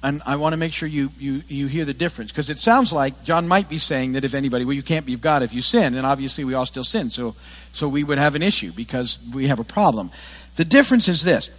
And 0.04 0.24
I 0.26 0.36
want 0.38 0.54
to 0.54 0.58
make 0.58 0.74
sure 0.74 0.90
you, 0.90 1.12
you, 1.20 1.44
you 1.48 1.68
hear 1.68 1.86
the 1.86 1.94
difference 1.94 2.32
because 2.32 2.50
it 2.50 2.58
sounds 2.58 2.92
like 2.92 3.24
John 3.24 3.48
might 3.48 3.70
be 3.70 3.78
saying 3.78 4.14
that 4.14 4.24
if 4.24 4.34
anybody, 4.34 4.66
well, 4.66 4.74
you 4.74 4.82
can't 4.82 5.06
be 5.06 5.16
God 5.16 5.44
if 5.44 5.54
you 5.54 5.62
sin, 5.62 5.94
and 5.94 6.08
obviously 6.08 6.44
we 6.44 6.56
all 6.56 6.66
still 6.66 6.84
sin, 6.84 7.12
so, 7.12 7.36
so 7.72 7.88
we 7.88 8.04
would 8.04 8.18
have 8.18 8.34
an 8.34 8.42
issue 8.42 8.72
because 8.72 9.20
we 9.32 9.48
have 9.48 9.60
a 9.60 9.64
problem. 9.64 10.10
The 10.56 10.66
difference 10.66 11.08
is 11.08 11.24
this 11.24 11.52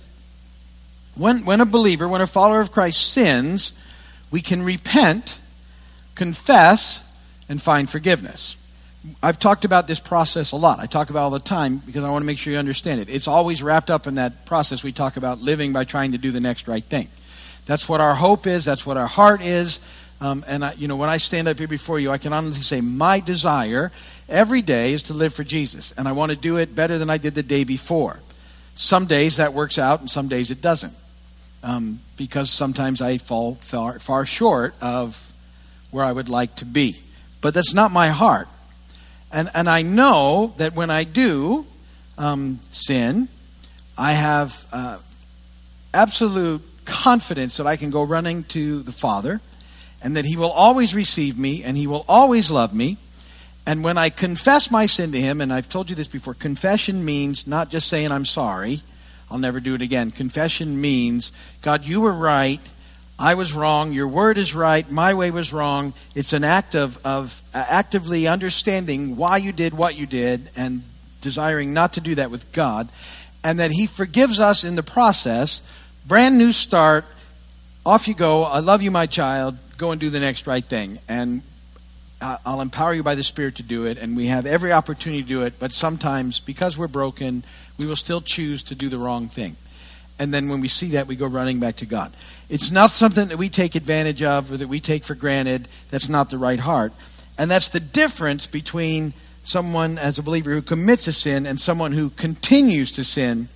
when, 1.15 1.45
when 1.45 1.61
a 1.61 1.67
believer, 1.67 2.09
when 2.09 2.21
a 2.21 2.27
follower 2.27 2.61
of 2.61 2.73
Christ 2.73 3.13
sins, 3.13 3.73
we 4.33 4.41
can 4.41 4.63
repent, 4.63 5.39
confess, 6.17 7.01
and 7.49 7.63
find 7.63 7.89
forgiveness. 7.89 8.57
I've 9.23 9.39
talked 9.39 9.65
about 9.65 9.89
this 9.89 9.99
process 9.99 10.53
a 10.53 10.57
lot. 10.57 10.79
I 10.79 10.87
talk 10.87 11.11
about 11.11 11.21
it 11.21 11.25
all 11.25 11.31
the 11.31 11.41
time 11.41 11.79
because 11.79 12.05
I 12.05 12.11
want 12.11 12.23
to 12.23 12.27
make 12.27 12.39
sure 12.39 12.53
you 12.53 12.59
understand 12.59 13.01
it. 13.01 13.09
It's 13.09 13.27
always 13.27 13.63
wrapped 13.63 13.91
up 13.91 14.07
in 14.07 14.15
that 14.15 14.47
process 14.47 14.85
we 14.85 14.93
talk 14.93 15.17
about 15.17 15.41
living 15.41 15.73
by 15.73 15.85
trying 15.85 16.13
to 16.13 16.19
do 16.19 16.31
the 16.31 16.41
next 16.41 16.69
right 16.69 16.85
thing. 16.85 17.09
That's 17.67 17.89
what 17.89 18.01
our 18.01 18.15
hope 18.15 18.47
is. 18.47 18.65
That's 18.65 18.87
what 18.87 18.97
our 18.97 19.09
heart 19.09 19.41
is. 19.43 19.81
Um, 20.21 20.45
and 20.47 20.65
I, 20.65 20.75
you 20.75 20.87
know, 20.87 20.95
when 20.95 21.09
I 21.09 21.17
stand 21.17 21.49
up 21.49 21.59
here 21.59 21.67
before 21.67 21.99
you, 21.99 22.13
I 22.13 22.19
can 22.19 22.33
honestly 22.33 22.63
say 22.63 22.81
my 22.81 23.19
desire 23.19 23.91
every 24.29 24.63
day 24.63 24.93
is 24.93 25.05
to 25.05 25.15
live 25.15 25.35
for 25.35 25.43
Jesus, 25.43 25.93
and 25.97 26.07
I 26.07 26.13
want 26.13 26.31
to 26.31 26.37
do 26.37 26.59
it 26.59 26.75
better 26.75 26.97
than 26.97 27.11
I 27.11 27.19
did 27.19 27.35
the 27.35 27.43
day 27.43 27.65
before. 27.65 28.21
Some 28.77 29.07
days 29.07 29.37
that 29.37 29.53
works 29.53 29.79
out, 29.79 29.99
and 30.01 30.09
some 30.09 30.29
days 30.29 30.53
it 30.53 30.63
doesn't. 30.63 30.95
Um, 31.65 32.01
because 32.17 32.51
sometimes 32.51 33.03
I 33.03 33.19
fall 33.19 33.57
far, 33.57 33.99
far 33.99 34.25
short 34.25 34.75
of 34.81 35.33
where 35.91 36.05
I 36.05 36.13
would 36.13 36.29
like 36.29 36.57
to 36.57 36.65
be. 36.65 36.99
But 37.41 37.55
that's 37.55 37.75
not 37.75 37.91
my 37.91 38.09
heart. 38.09 38.49
And, 39.33 39.51
and 39.55 39.69
I 39.69 39.83
know 39.83 40.55
that 40.59 40.75
when 40.75 40.91
I 40.91 41.05
do 41.05 41.67
um, 42.19 42.61
sin, 42.71 43.29
I 43.97 44.13
have 44.13 44.67
uh, 44.73 44.99
absolute 45.95 46.63
confidence 46.85 47.57
that 47.57 47.67
I 47.67 47.77
can 47.77 47.91
go 47.91 48.03
running 48.03 48.45
to 48.45 48.83
the 48.83 48.93
Father 48.93 49.41
and 50.03 50.17
that 50.17 50.25
He 50.25 50.37
will 50.37 50.51
always 50.51 50.95
receive 50.95 51.39
me 51.39 51.65
and 51.65 51.77
He 51.77 51.87
will 51.87 52.05
always 52.09 52.51
love 52.51 52.75
me 52.75 52.99
and 53.67 53.85
when 53.85 53.97
I 53.97 54.11
confess 54.11 54.71
my 54.71 54.87
sin 54.87 55.13
to 55.13 55.21
Him, 55.21 55.41
and 55.41 55.53
I've 55.53 55.69
told 55.69 55.89
you 55.89 55.97
this 55.97 56.09
before, 56.09 56.35
confession 56.35 57.05
means 57.05 57.47
not 57.47 57.71
just 57.71 57.89
saying 57.89 58.11
I'm 58.11 58.25
sorry, 58.25 58.83
I'll 59.31 59.39
never 59.39 59.61
do 59.61 59.75
it 59.75 59.83
again. 59.83 60.11
Confession 60.11 60.81
means, 60.81 61.33
God, 61.63 61.87
you 61.87 62.01
were 62.01 62.13
right. 62.13 62.61
I 63.19 63.35
was 63.35 63.53
wrong. 63.53 63.93
Your 63.93 64.09
word 64.09 64.39
is 64.39 64.55
right. 64.55 64.91
My 64.91 65.15
way 65.15 65.31
was 65.31 65.53
wrong. 65.53 65.93
It's 66.15 66.33
an 66.33 66.45
act 66.45 66.75
of, 66.75 66.99
of 67.07 67.41
uh, 67.55 67.65
actively 67.69 68.27
understanding 68.27 69.17
why 69.17 69.37
you 69.37 69.53
did 69.53 69.75
what 69.75 69.97
you 69.97 70.07
did 70.07 70.51
and 70.57 70.83
desiring 71.21 71.73
not 71.73 71.95
to 71.95 72.01
do 72.01 72.17
that 72.17 72.31
with 72.31 72.51
God. 72.53 72.89
And 73.45 73.61
that 73.61 73.71
He 73.71 73.87
forgives 73.87 74.41
us 74.41 74.65
in 74.65 74.77
the 74.77 74.83
process. 74.83 75.63
Brand 76.07 76.39
new 76.39 76.53
start. 76.53 77.05
Off 77.85 78.07
you 78.07 78.15
go. 78.15 78.43
I 78.45 78.61
love 78.61 78.83
you, 78.83 78.91
my 78.91 79.07
child. 79.07 79.57
Go 79.77 79.91
and 79.91 80.01
do 80.01 80.11
the 80.11 80.21
next 80.21 80.47
right 80.47 80.65
thing. 80.65 80.99
And 81.09 81.43
I'll 82.21 82.61
empower 82.61 82.95
you 82.95 83.03
by 83.03 83.17
the 83.17 83.25
Spirit 83.25 83.57
to 83.57 83.63
do 83.63 83.87
it. 83.87 83.99
And 83.99 84.17
we 84.17 84.27
have 84.27 84.47
every 84.47 84.73
opportunity 84.73 85.23
to 85.23 85.29
do 85.29 85.43
it. 85.43 85.55
But 85.59 85.73
sometimes, 85.73 86.39
because 86.39 86.79
we're 86.79 86.89
broken, 86.89 87.43
we 87.79 87.87
will 87.87 87.97
still 87.97 88.21
choose 88.21 88.63
to 88.65 88.75
do 88.75 88.89
the 88.89 88.99
wrong 88.99 89.29
thing. 89.29 89.57
And 90.23 90.33
then 90.33 90.49
when 90.49 90.61
we 90.61 90.69
see 90.69 90.91
that, 90.91 91.09
we 91.09 91.17
go 91.17 91.27
running 91.27 91.59
back 91.59 91.75
to 91.79 91.85
God. 91.85 92.13
It's 92.49 92.71
not 92.71 92.93
something 92.93 93.27
that 93.27 93.39
we 93.39 93.49
take 93.49 93.75
advantage 93.75 94.23
of 94.23 94.53
or 94.53 94.57
that 94.57 94.69
we 94.69 94.79
take 94.79 95.03
for 95.03 95.17
granted. 95.17 95.67
That's 95.91 96.09
not 96.09 96.31
the 96.31 96.39
right 96.39 96.61
heart. 96.61 96.93
And 97.37 97.51
that's 97.51 97.71
the 97.71 97.81
difference 97.81 98.47
between 98.47 99.15
someone 99.43 99.99
as 99.99 100.21
a 100.21 100.23
believer 100.23 100.53
who 100.53 100.63
commits 100.63 101.09
a 101.09 101.13
sin 101.13 101.45
and 101.45 101.59
someone 101.59 101.91
who 101.91 102.11
continues 102.11 102.93
to 102.93 103.03
sin. 103.03 103.49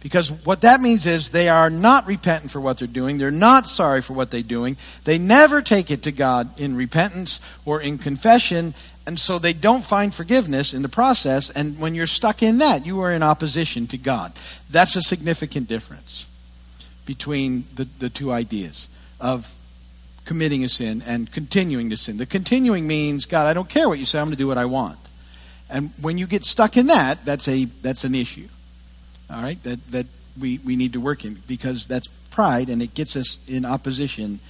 Because 0.00 0.32
what 0.32 0.62
that 0.62 0.80
means 0.80 1.06
is 1.06 1.28
they 1.28 1.50
are 1.50 1.68
not 1.68 2.06
repentant 2.06 2.50
for 2.50 2.62
what 2.62 2.78
they're 2.78 2.88
doing. 2.88 3.18
They're 3.18 3.30
not 3.30 3.68
sorry 3.68 4.00
for 4.00 4.14
what 4.14 4.30
they're 4.30 4.40
doing. 4.40 4.78
They 5.04 5.18
never 5.18 5.60
take 5.60 5.90
it 5.90 6.04
to 6.04 6.12
God 6.12 6.58
in 6.58 6.76
repentance 6.76 7.40
or 7.66 7.82
in 7.82 7.98
confession. 7.98 8.72
And 9.06 9.20
so 9.20 9.38
they 9.38 9.52
don't 9.52 9.84
find 9.84 10.12
forgiveness 10.12 10.74
in 10.74 10.82
the 10.82 10.88
process. 10.88 11.50
And 11.50 11.78
when 11.78 11.94
you're 11.94 12.08
stuck 12.08 12.42
in 12.42 12.58
that, 12.58 12.84
you 12.84 13.00
are 13.00 13.12
in 13.12 13.22
opposition 13.22 13.86
to 13.88 13.98
God. 13.98 14.32
That's 14.68 14.96
a 14.96 15.02
significant 15.02 15.68
difference 15.68 16.26
between 17.04 17.66
the, 17.74 17.84
the 17.84 18.10
two 18.10 18.32
ideas 18.32 18.88
of 19.20 19.54
committing 20.24 20.64
a 20.64 20.68
sin 20.68 21.02
and 21.06 21.30
continuing 21.30 21.88
to 21.90 21.96
sin. 21.96 22.16
The 22.16 22.26
continuing 22.26 22.86
means, 22.86 23.26
God, 23.26 23.46
I 23.46 23.54
don't 23.54 23.68
care 23.68 23.88
what 23.88 24.00
you 24.00 24.04
say, 24.04 24.18
I'm 24.18 24.26
going 24.26 24.32
to 24.32 24.38
do 24.38 24.48
what 24.48 24.58
I 24.58 24.64
want. 24.64 24.98
And 25.70 25.92
when 26.00 26.18
you 26.18 26.26
get 26.26 26.44
stuck 26.44 26.76
in 26.76 26.88
that, 26.88 27.24
that's 27.24 27.48
a 27.48 27.64
that's 27.82 28.04
an 28.04 28.14
issue. 28.14 28.48
All 29.30 29.42
right? 29.42 29.60
That 29.62 29.90
that 29.90 30.06
we, 30.38 30.58
we 30.58 30.76
need 30.76 30.92
to 30.92 31.00
work 31.00 31.24
in 31.24 31.34
because 31.46 31.86
that's 31.86 32.08
pride 32.30 32.68
and 32.68 32.82
it 32.82 32.94
gets 32.94 33.16
us 33.16 33.38
in 33.48 33.64
opposition 33.64 34.40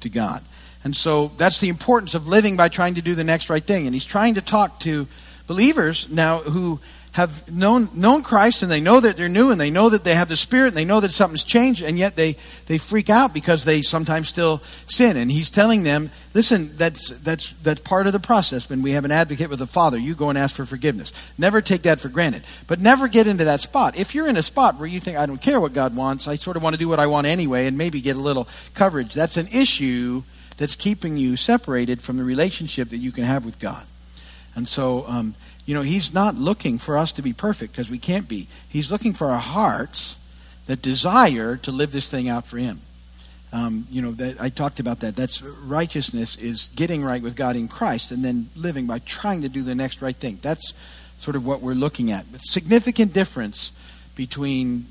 to 0.00 0.08
God. 0.08 0.42
And 0.84 0.94
so 0.94 1.28
that's 1.38 1.60
the 1.60 1.70
importance 1.70 2.14
of 2.14 2.28
living 2.28 2.56
by 2.56 2.68
trying 2.68 2.94
to 2.94 3.02
do 3.02 3.14
the 3.14 3.24
next 3.24 3.48
right 3.48 3.64
thing. 3.64 3.86
And 3.86 3.94
he's 3.94 4.04
trying 4.04 4.34
to 4.34 4.42
talk 4.42 4.80
to 4.80 5.08
believers 5.46 6.08
now 6.10 6.38
who 6.38 6.78
have 7.12 7.50
known, 7.50 7.88
known 7.94 8.22
Christ 8.24 8.62
and 8.62 8.70
they 8.70 8.80
know 8.80 8.98
that 8.98 9.16
they're 9.16 9.28
new 9.28 9.52
and 9.52 9.60
they 9.60 9.70
know 9.70 9.88
that 9.88 10.02
they 10.02 10.16
have 10.16 10.28
the 10.28 10.36
Spirit 10.36 10.68
and 10.68 10.76
they 10.76 10.84
know 10.84 10.98
that 10.98 11.12
something's 11.12 11.44
changed 11.44 11.80
and 11.80 11.96
yet 11.96 12.16
they, 12.16 12.36
they 12.66 12.76
freak 12.76 13.08
out 13.08 13.32
because 13.32 13.64
they 13.64 13.82
sometimes 13.82 14.28
still 14.28 14.60
sin. 14.86 15.16
And 15.16 15.30
he's 15.30 15.48
telling 15.48 15.84
them, 15.84 16.10
listen, 16.34 16.76
that's, 16.76 17.10
that's, 17.20 17.52
that's 17.62 17.80
part 17.80 18.08
of 18.08 18.12
the 18.12 18.18
process. 18.18 18.68
When 18.68 18.82
we 18.82 18.92
have 18.92 19.04
an 19.04 19.12
advocate 19.12 19.48
with 19.48 19.60
the 19.60 19.66
Father, 19.66 19.96
you 19.96 20.16
go 20.16 20.28
and 20.28 20.36
ask 20.36 20.56
for 20.56 20.66
forgiveness. 20.66 21.12
Never 21.38 21.62
take 21.62 21.82
that 21.82 22.00
for 22.00 22.08
granted. 22.08 22.42
But 22.66 22.80
never 22.80 23.06
get 23.06 23.28
into 23.28 23.44
that 23.44 23.60
spot. 23.60 23.96
If 23.96 24.12
you're 24.16 24.28
in 24.28 24.36
a 24.36 24.42
spot 24.42 24.80
where 24.80 24.88
you 24.88 24.98
think, 24.98 25.16
I 25.16 25.26
don't 25.26 25.40
care 25.40 25.60
what 25.60 25.72
God 25.72 25.94
wants, 25.94 26.26
I 26.26 26.34
sort 26.34 26.56
of 26.56 26.64
want 26.64 26.74
to 26.74 26.80
do 26.80 26.88
what 26.88 26.98
I 26.98 27.06
want 27.06 27.28
anyway 27.28 27.66
and 27.66 27.78
maybe 27.78 28.00
get 28.00 28.16
a 28.16 28.20
little 28.20 28.48
coverage, 28.74 29.14
that's 29.14 29.36
an 29.36 29.46
issue 29.52 30.24
that's 30.56 30.76
keeping 30.76 31.16
you 31.16 31.36
separated 31.36 32.00
from 32.00 32.16
the 32.16 32.24
relationship 32.24 32.90
that 32.90 32.98
you 32.98 33.12
can 33.12 33.24
have 33.24 33.44
with 33.44 33.58
God. 33.58 33.84
And 34.54 34.68
so, 34.68 35.04
um, 35.06 35.34
you 35.66 35.74
know, 35.74 35.82
He's 35.82 36.14
not 36.14 36.36
looking 36.36 36.78
for 36.78 36.96
us 36.96 37.12
to 37.12 37.22
be 37.22 37.32
perfect 37.32 37.72
because 37.72 37.90
we 37.90 37.98
can't 37.98 38.28
be. 38.28 38.46
He's 38.68 38.92
looking 38.92 39.14
for 39.14 39.30
our 39.30 39.40
hearts 39.40 40.16
that 40.66 40.80
desire 40.80 41.56
to 41.56 41.72
live 41.72 41.92
this 41.92 42.08
thing 42.08 42.28
out 42.28 42.46
for 42.46 42.58
Him. 42.58 42.80
Um, 43.52 43.86
you 43.88 44.02
know, 44.02 44.12
that, 44.12 44.40
I 44.40 44.48
talked 44.48 44.80
about 44.80 45.00
that. 45.00 45.14
That's 45.14 45.42
righteousness 45.42 46.36
is 46.36 46.70
getting 46.74 47.04
right 47.04 47.22
with 47.22 47.36
God 47.36 47.54
in 47.56 47.68
Christ 47.68 48.10
and 48.10 48.24
then 48.24 48.48
living 48.56 48.86
by 48.86 48.98
trying 49.00 49.42
to 49.42 49.48
do 49.48 49.62
the 49.62 49.74
next 49.74 50.02
right 50.02 50.16
thing. 50.16 50.38
That's 50.42 50.72
sort 51.18 51.36
of 51.36 51.46
what 51.46 51.60
we're 51.60 51.74
looking 51.74 52.10
at. 52.10 52.30
But 52.32 52.40
significant 52.42 53.12
difference 53.12 53.70
between 54.16 54.86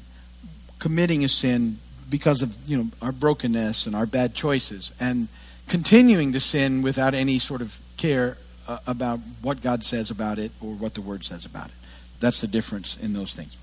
committing 0.80 1.24
a 1.24 1.30
sin 1.30 1.80
because 2.10 2.42
of 2.42 2.56
you 2.68 2.78
know 2.78 2.88
our 3.02 3.12
brokenness 3.12 3.86
and 3.86 3.96
our 3.96 4.06
bad 4.06 4.34
choices 4.34 4.94
and 5.00 5.28
continuing 5.68 6.34
to 6.34 6.40
sin 6.40 6.82
without 6.82 7.14
any 7.14 7.40
sort 7.40 7.62
of 7.62 7.80
care 7.98 8.38
uh, 8.68 8.80
about 8.88 9.20
what 9.42 9.62
God 9.62 9.84
says 9.84 10.12
about 10.12 10.40
it 10.40 10.52
or 10.62 10.74
what 10.74 10.94
the 10.94 11.02
Word 11.02 11.24
says 11.24 11.46
about 11.46 11.68
it. 11.68 11.76
That's 12.20 12.42
the 12.42 12.48
difference 12.48 12.98
in 12.98 13.14
those 13.14 13.34
things. 13.34 13.58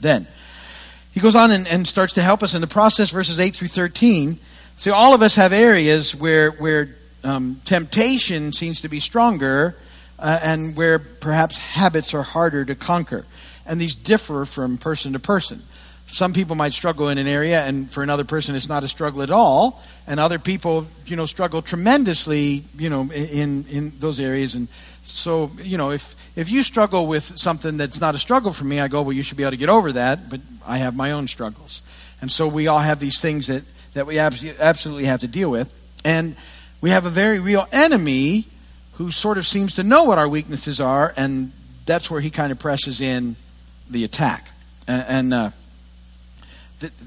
Then, 0.00 0.26
he 1.12 1.20
goes 1.20 1.34
on 1.34 1.50
and, 1.50 1.68
and 1.68 1.86
starts 1.86 2.14
to 2.14 2.22
help 2.22 2.42
us 2.42 2.54
in 2.54 2.60
the 2.60 2.66
process, 2.66 3.10
verses 3.10 3.38
8 3.38 3.54
through 3.54 3.68
13. 3.68 4.38
See, 4.76 4.90
all 4.90 5.14
of 5.14 5.22
us 5.22 5.34
have 5.34 5.52
areas 5.52 6.14
where, 6.14 6.50
where 6.52 6.88
um, 7.22 7.60
temptation 7.64 8.52
seems 8.52 8.80
to 8.80 8.88
be 8.88 9.00
stronger 9.00 9.76
uh, 10.18 10.38
and 10.42 10.76
where 10.76 10.98
perhaps 10.98 11.58
habits 11.58 12.14
are 12.14 12.22
harder 12.22 12.64
to 12.64 12.74
conquer. 12.74 13.26
And 13.66 13.80
these 13.80 13.94
differ 13.94 14.44
from 14.44 14.78
person 14.78 15.12
to 15.12 15.18
person 15.18 15.62
some 16.12 16.34
people 16.34 16.56
might 16.56 16.74
struggle 16.74 17.08
in 17.08 17.16
an 17.16 17.26
area 17.26 17.62
and 17.62 17.90
for 17.90 18.02
another 18.02 18.22
person 18.22 18.54
it's 18.54 18.68
not 18.68 18.84
a 18.84 18.88
struggle 18.88 19.22
at 19.22 19.30
all. 19.30 19.82
And 20.06 20.20
other 20.20 20.38
people 20.38 20.86
you 21.06 21.16
know 21.16 21.24
struggle 21.24 21.62
tremendously 21.62 22.64
you 22.76 22.90
know 22.90 23.10
in 23.10 23.64
in 23.64 23.92
those 23.98 24.20
areas. 24.20 24.54
And 24.54 24.68
so 25.04 25.50
you 25.62 25.78
know 25.78 25.90
if 25.90 26.14
if 26.36 26.50
you 26.50 26.62
struggle 26.62 27.06
with 27.06 27.38
something 27.38 27.78
that's 27.78 27.98
not 27.98 28.14
a 28.14 28.18
struggle 28.18 28.52
for 28.52 28.64
me 28.64 28.78
i 28.78 28.88
go 28.88 29.02
well 29.02 29.12
you 29.12 29.22
should 29.22 29.36
be 29.36 29.42
able 29.42 29.52
to 29.52 29.56
get 29.56 29.68
over 29.68 29.92
that 29.92 30.30
but 30.30 30.40
i 30.66 30.76
have 30.76 30.94
my 30.94 31.12
own 31.12 31.28
struggles. 31.28 31.80
And 32.20 32.30
so 32.30 32.46
we 32.46 32.68
all 32.68 32.80
have 32.80 33.00
these 33.00 33.18
things 33.18 33.46
that 33.46 33.62
that 33.94 34.06
we 34.06 34.18
absolutely 34.18 35.06
have 35.06 35.20
to 35.20 35.28
deal 35.28 35.50
with. 35.50 35.72
And 36.04 36.36
we 36.82 36.90
have 36.90 37.06
a 37.06 37.10
very 37.10 37.38
real 37.38 37.66
enemy 37.72 38.46
who 38.94 39.10
sort 39.10 39.38
of 39.38 39.46
seems 39.46 39.76
to 39.76 39.82
know 39.82 40.04
what 40.04 40.18
our 40.18 40.28
weaknesses 40.28 40.78
are 40.78 41.14
and 41.16 41.52
that's 41.86 42.10
where 42.10 42.20
he 42.20 42.30
kind 42.30 42.52
of 42.52 42.58
presses 42.58 43.00
in 43.00 43.36
the 43.90 44.04
attack. 44.04 44.50
And, 44.86 45.04
and 45.08 45.34
uh, 45.34 45.50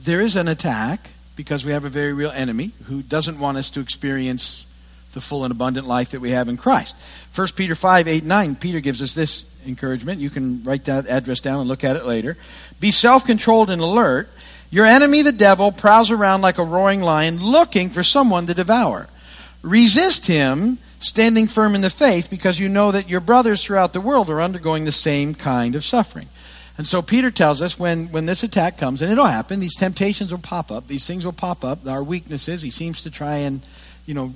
there 0.03 0.22
is 0.22 0.36
an 0.36 0.48
attack 0.48 1.12
because 1.36 1.65
we 1.65 1.72
have 1.72 1.86
a 1.86 1.89
very 1.89 2.13
real 2.13 2.32
enemy 2.32 2.72
who 2.86 3.01
doesn't 3.01 3.39
want 3.39 3.58
us 3.58 3.70
to 3.72 3.79
experience 3.79 4.65
the 5.13 5.22
full 5.22 5.44
and 5.44 5.51
abundant 5.51 5.88
life 5.88 6.10
that 6.10 6.20
we 6.20 6.32
have 6.32 6.48
in 6.48 6.58
Christ. 6.58 6.96
1 7.34 7.48
Peter 7.55 7.75
5, 7.75 8.08
8, 8.08 8.24
9, 8.24 8.55
Peter 8.55 8.79
gives 8.79 9.01
us 9.01 9.15
this 9.15 9.44
encouragement. 9.65 10.20
You 10.20 10.29
can 10.29 10.63
write 10.63 10.86
that 10.86 11.08
address 11.08 11.39
down 11.41 11.60
and 11.60 11.67
look 11.67 11.84
at 11.84 11.96
it 11.96 12.05
later. 12.05 12.38
Be 12.79 12.91
self 12.91 13.25
controlled 13.25 13.70
and 13.70 13.82
alert. 13.82 14.29
Your 14.70 14.86
enemy, 14.86 15.22
the 15.22 15.32
devil, 15.32 15.72
prowls 15.72 16.12
around 16.12 16.41
like 16.41 16.58
a 16.58 16.63
roaring 16.63 17.01
lion 17.01 17.41
looking 17.41 17.89
for 17.89 18.03
someone 18.03 18.48
to 18.48 18.53
devour. 18.53 19.08
Resist 19.62 20.27
him, 20.27 20.77
standing 21.00 21.48
firm 21.48 21.75
in 21.75 21.82
the 21.82 21.89
faith, 21.89 22.29
because 22.29 22.60
you 22.60 22.67
know 22.67 22.91
that 22.91 23.10
your 23.10 23.22
brothers 23.22 23.63
throughout 23.63 23.94
the 23.94 24.01
world 24.01 24.29
are 24.29 24.41
undergoing 24.41 24.86
the 24.86 24.91
same 24.91 25.34
kind 25.34 25.75
of 25.75 25.86
suffering. 25.86 26.27
And 26.77 26.88
so 26.88 27.01
Peter 27.01 27.32
tells 27.32 27.62
us 27.62 27.79
when, 27.79 28.08
when 28.08 28.25
this 28.25 28.44
attack 28.44 28.77
comes, 28.77 29.01
and 29.01 29.12
it'll 29.12 29.25
happen, 29.25 29.60
these 29.60 29.77
temptations 29.77 30.32
will 30.32 30.39
pop 30.39 30.72
up, 30.72 30.88
these 30.88 31.08
things 31.08 31.24
will 31.25 31.34
pop 31.34 31.63
up, 31.63 31.88
our 31.88 32.03
weaknesses, 32.03 32.62
he 32.62 32.70
seems 32.70 33.03
to 33.03 33.12
try 33.12 33.38
and, 33.38 33.62
you 34.05 34.13
know, 34.13 34.34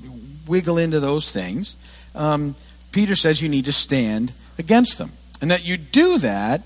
wiggle 0.47 0.77
into 0.77 0.99
those 0.99 1.31
things. 1.31 1.75
Um, 2.15 2.55
Peter 2.91 3.15
says 3.15 3.41
you 3.41 3.49
need 3.49 3.65
to 3.65 3.73
stand 3.73 4.31
against 4.57 4.97
them. 4.97 5.11
And 5.41 5.51
that 5.51 5.65
you 5.65 5.77
do 5.77 6.17
that 6.19 6.61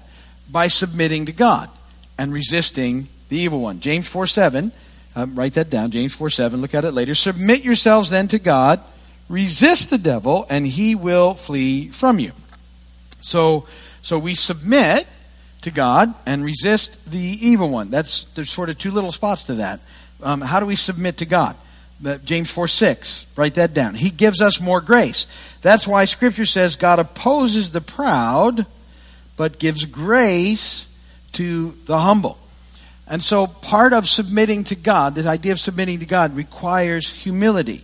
by 0.51 0.67
submitting 0.67 1.25
to 1.25 1.31
God 1.31 1.69
and 2.17 2.33
resisting 2.33 3.07
the 3.29 3.37
evil 3.37 3.59
one. 3.59 3.79
James 3.79 4.07
4 4.07 4.27
7, 4.27 4.71
um, 5.15 5.35
write 5.35 5.53
that 5.53 5.69
down, 5.69 5.91
James 5.91 6.13
4 6.13 6.29
7, 6.29 6.61
look 6.61 6.73
at 6.75 6.85
it 6.85 6.91
later. 6.91 7.15
Submit 7.15 7.63
yourselves 7.63 8.09
then 8.09 8.27
to 8.29 8.39
God, 8.39 8.79
resist 9.27 9.89
the 9.89 9.97
devil, 9.97 10.45
and 10.49 10.65
he 10.67 10.95
will 10.95 11.33
flee 11.33 11.89
from 11.89 12.19
you. 12.19 12.31
So, 13.21 13.67
so 14.01 14.19
we 14.19 14.35
submit 14.35 15.07
to 15.63 15.71
God 15.71 16.13
and 16.25 16.43
resist 16.43 17.09
the 17.09 17.19
evil 17.19 17.69
one. 17.69 17.89
That's 17.89 18.25
there's 18.25 18.49
sort 18.49 18.69
of 18.69 18.77
two 18.77 18.91
little 18.91 19.11
spots 19.11 19.45
to 19.45 19.55
that. 19.55 19.79
Um, 20.21 20.41
how 20.41 20.59
do 20.59 20.65
we 20.65 20.75
submit 20.75 21.17
to 21.17 21.25
God? 21.25 21.55
James 22.25 22.51
4 22.51 22.67
6. 22.67 23.25
Write 23.35 23.55
that 23.55 23.73
down. 23.73 23.95
He 23.95 24.09
gives 24.09 24.41
us 24.41 24.59
more 24.59 24.81
grace. 24.81 25.27
That's 25.61 25.87
why 25.87 26.05
Scripture 26.05 26.45
says 26.45 26.75
God 26.75 26.99
opposes 26.99 27.71
the 27.71 27.81
proud, 27.81 28.65
but 29.37 29.59
gives 29.59 29.85
grace 29.85 30.87
to 31.33 31.71
the 31.85 31.97
humble. 31.97 32.37
And 33.07 33.21
so 33.21 33.47
part 33.47 33.93
of 33.93 34.07
submitting 34.07 34.65
to 34.65 34.75
God, 34.75 35.15
this 35.15 35.25
idea 35.25 35.51
of 35.53 35.59
submitting 35.59 35.99
to 35.99 36.05
God, 36.05 36.35
requires 36.35 37.09
humility. 37.09 37.83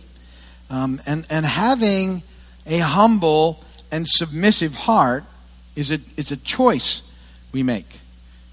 Um, 0.68 1.00
and, 1.06 1.26
and 1.30 1.44
having 1.44 2.22
a 2.66 2.78
humble 2.78 3.62
and 3.90 4.06
submissive 4.08 4.74
heart 4.74 5.24
is 5.76 5.90
a, 5.90 5.98
is 6.16 6.30
a 6.30 6.36
choice 6.36 7.02
we 7.52 7.62
make. 7.62 8.00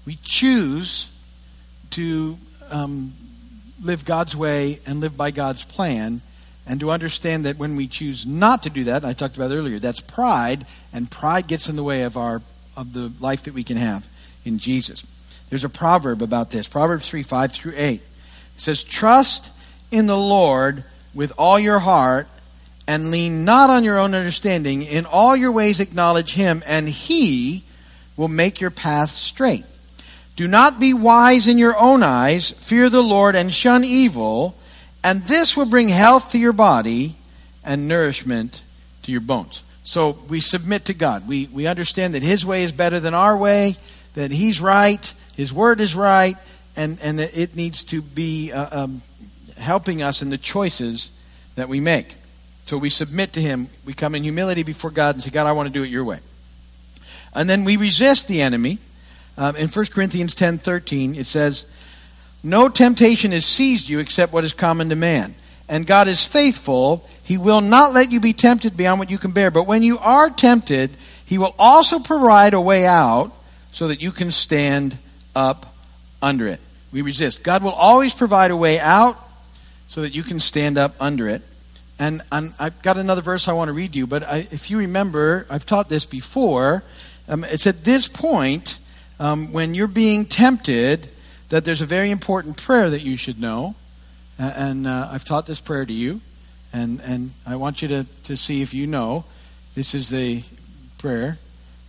We 0.06 0.18
choose 0.22 1.10
to 1.90 2.38
um, 2.70 3.12
live 3.82 4.04
God's 4.04 4.36
way 4.36 4.80
and 4.86 5.00
live 5.00 5.16
by 5.16 5.30
God's 5.30 5.64
plan, 5.64 6.20
and 6.66 6.80
to 6.80 6.90
understand 6.90 7.44
that 7.44 7.58
when 7.58 7.76
we 7.76 7.86
choose 7.86 8.26
not 8.26 8.62
to 8.64 8.70
do 8.70 8.84
that, 8.84 9.04
I 9.04 9.12
talked 9.12 9.36
about 9.36 9.50
earlier, 9.50 9.78
that's 9.78 10.00
pride, 10.00 10.66
and 10.92 11.10
pride 11.10 11.46
gets 11.46 11.68
in 11.68 11.76
the 11.76 11.84
way 11.84 12.02
of 12.02 12.16
our 12.16 12.42
of 12.76 12.92
the 12.92 13.12
life 13.20 13.42
that 13.44 13.54
we 13.54 13.64
can 13.64 13.76
have 13.76 14.06
in 14.44 14.58
Jesus. 14.58 15.04
There's 15.50 15.64
a 15.64 15.68
proverb 15.68 16.22
about 16.22 16.50
this, 16.50 16.68
Proverbs 16.68 17.08
3, 17.08 17.22
5 17.22 17.52
through 17.52 17.72
8. 17.76 17.94
It 17.94 18.02
says, 18.56 18.84
Trust 18.84 19.50
in 19.90 20.06
the 20.06 20.16
Lord 20.16 20.84
with 21.14 21.32
all 21.38 21.58
your 21.58 21.80
heart 21.80 22.28
and 22.86 23.10
lean 23.10 23.44
not 23.44 23.68
on 23.70 23.84
your 23.84 23.98
own 23.98 24.14
understanding. 24.14 24.82
In 24.82 25.06
all 25.06 25.34
your 25.34 25.52
ways 25.52 25.80
acknowledge 25.80 26.34
him, 26.34 26.62
and 26.66 26.88
he 26.88 27.64
will 28.18 28.28
make 28.28 28.60
your 28.60 28.70
path 28.70 29.10
straight. 29.10 29.64
Do 30.36 30.46
not 30.46 30.78
be 30.78 30.92
wise 30.92 31.48
in 31.48 31.56
your 31.56 31.78
own 31.78 32.02
eyes. 32.02 32.50
Fear 32.50 32.90
the 32.90 33.02
Lord 33.02 33.34
and 33.34 33.54
shun 33.54 33.84
evil, 33.84 34.54
and 35.02 35.24
this 35.24 35.56
will 35.56 35.66
bring 35.66 35.88
health 35.88 36.32
to 36.32 36.38
your 36.38 36.52
body 36.52 37.14
and 37.64 37.88
nourishment 37.88 38.62
to 39.04 39.12
your 39.12 39.20
bones. 39.20 39.62
So 39.84 40.18
we 40.28 40.40
submit 40.40 40.84
to 40.86 40.94
God. 40.94 41.26
We, 41.26 41.46
we 41.46 41.66
understand 41.66 42.14
that 42.14 42.22
His 42.22 42.44
way 42.44 42.62
is 42.62 42.72
better 42.72 43.00
than 43.00 43.14
our 43.14 43.36
way, 43.36 43.76
that 44.14 44.30
He's 44.30 44.60
right, 44.60 45.12
His 45.34 45.52
word 45.52 45.80
is 45.80 45.94
right, 45.94 46.36
and, 46.76 46.98
and 47.02 47.18
that 47.20 47.36
it 47.38 47.56
needs 47.56 47.84
to 47.84 48.02
be 48.02 48.52
uh, 48.52 48.82
um, 48.82 49.02
helping 49.56 50.02
us 50.02 50.22
in 50.22 50.30
the 50.30 50.38
choices 50.38 51.10
that 51.54 51.68
we 51.68 51.80
make. 51.80 52.14
So 52.66 52.78
we 52.78 52.90
submit 52.90 53.32
to 53.34 53.40
Him. 53.40 53.68
We 53.84 53.94
come 53.94 54.14
in 54.14 54.22
humility 54.22 54.62
before 54.62 54.90
God 54.90 55.14
and 55.14 55.24
say, 55.24 55.30
God, 55.30 55.46
I 55.46 55.52
want 55.52 55.68
to 55.68 55.72
do 55.72 55.82
it 55.82 55.88
your 55.88 56.04
way. 56.04 56.18
And 57.34 57.48
then 57.48 57.64
we 57.64 57.76
resist 57.76 58.28
the 58.28 58.40
enemy 58.40 58.78
um, 59.38 59.54
in 59.54 59.68
1 59.68 59.86
Corinthians 59.86 60.34
10 60.34 60.58
13, 60.58 61.14
it 61.14 61.26
says, 61.26 61.64
No 62.42 62.68
temptation 62.68 63.30
has 63.30 63.46
seized 63.46 63.88
you 63.88 64.00
except 64.00 64.32
what 64.32 64.44
is 64.44 64.52
common 64.52 64.88
to 64.88 64.96
man. 64.96 65.36
And 65.68 65.86
God 65.86 66.08
is 66.08 66.26
faithful. 66.26 67.08
He 67.22 67.38
will 67.38 67.60
not 67.60 67.92
let 67.92 68.10
you 68.10 68.18
be 68.18 68.32
tempted 68.32 68.76
beyond 68.76 68.98
what 68.98 69.10
you 69.10 69.18
can 69.18 69.30
bear. 69.30 69.52
But 69.52 69.68
when 69.68 69.84
you 69.84 69.98
are 69.98 70.28
tempted, 70.28 70.90
He 71.24 71.38
will 71.38 71.54
also 71.56 72.00
provide 72.00 72.52
a 72.52 72.60
way 72.60 72.84
out 72.84 73.32
so 73.70 73.88
that 73.88 74.02
you 74.02 74.10
can 74.10 74.32
stand 74.32 74.98
up 75.36 75.72
under 76.20 76.48
it. 76.48 76.58
We 76.90 77.02
resist. 77.02 77.44
God 77.44 77.62
will 77.62 77.70
always 77.70 78.12
provide 78.12 78.50
a 78.50 78.56
way 78.56 78.80
out 78.80 79.16
so 79.88 80.00
that 80.00 80.16
you 80.16 80.24
can 80.24 80.40
stand 80.40 80.78
up 80.78 80.96
under 80.98 81.28
it. 81.28 81.42
And, 82.00 82.22
and 82.32 82.54
I've 82.58 82.80
got 82.82 82.96
another 82.96 83.22
verse 83.22 83.46
I 83.46 83.52
want 83.52 83.68
to 83.68 83.72
read 83.72 83.94
you, 83.94 84.06
but 84.08 84.24
I, 84.24 84.48
if 84.50 84.68
you 84.70 84.78
remember, 84.78 85.46
I've 85.48 85.66
taught 85.66 85.88
this 85.88 86.06
before. 86.06 86.82
Um, 87.28 87.44
it's 87.44 87.66
at 87.66 87.84
this 87.84 88.08
point 88.08 88.78
um, 89.20 89.52
when 89.52 89.74
you're 89.74 89.86
being 89.86 90.24
tempted, 90.24 91.08
that 91.48 91.64
there's 91.64 91.80
a 91.80 91.86
very 91.86 92.10
important 92.10 92.56
prayer 92.56 92.90
that 92.90 93.00
you 93.00 93.16
should 93.16 93.40
know. 93.40 93.74
And 94.38 94.86
uh, 94.86 95.08
I've 95.10 95.24
taught 95.24 95.46
this 95.46 95.60
prayer 95.60 95.84
to 95.84 95.92
you, 95.92 96.20
and, 96.72 97.00
and 97.00 97.32
I 97.44 97.56
want 97.56 97.82
you 97.82 97.88
to, 97.88 98.06
to 98.24 98.36
see 98.36 98.62
if 98.62 98.72
you 98.72 98.86
know. 98.86 99.24
This 99.74 99.94
is 99.94 100.10
the 100.10 100.42
prayer. 100.98 101.38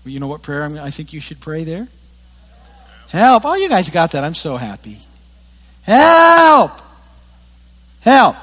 You 0.04 0.20
know 0.20 0.28
what 0.28 0.42
prayer 0.42 0.64
I'm, 0.64 0.78
I 0.80 0.90
think 0.90 1.14
you 1.14 1.20
should 1.20 1.40
pray 1.40 1.64
there? 1.64 1.88
Help. 3.10 3.46
Oh, 3.46 3.54
you 3.56 3.70
guys 3.70 3.90
got 3.90 4.12
that. 4.12 4.24
I'm 4.24 4.34
so 4.34 4.58
happy. 4.58 4.98
Help! 5.84 6.72
Help! 8.02 8.36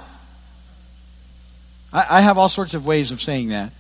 I, 1.93 2.19
I 2.19 2.21
have 2.21 2.39
all 2.39 2.49
sorts 2.49 2.75
of 2.75 2.87
ways 2.87 3.11
of 3.11 3.21
saying 3.21 3.49
that. 3.49 3.73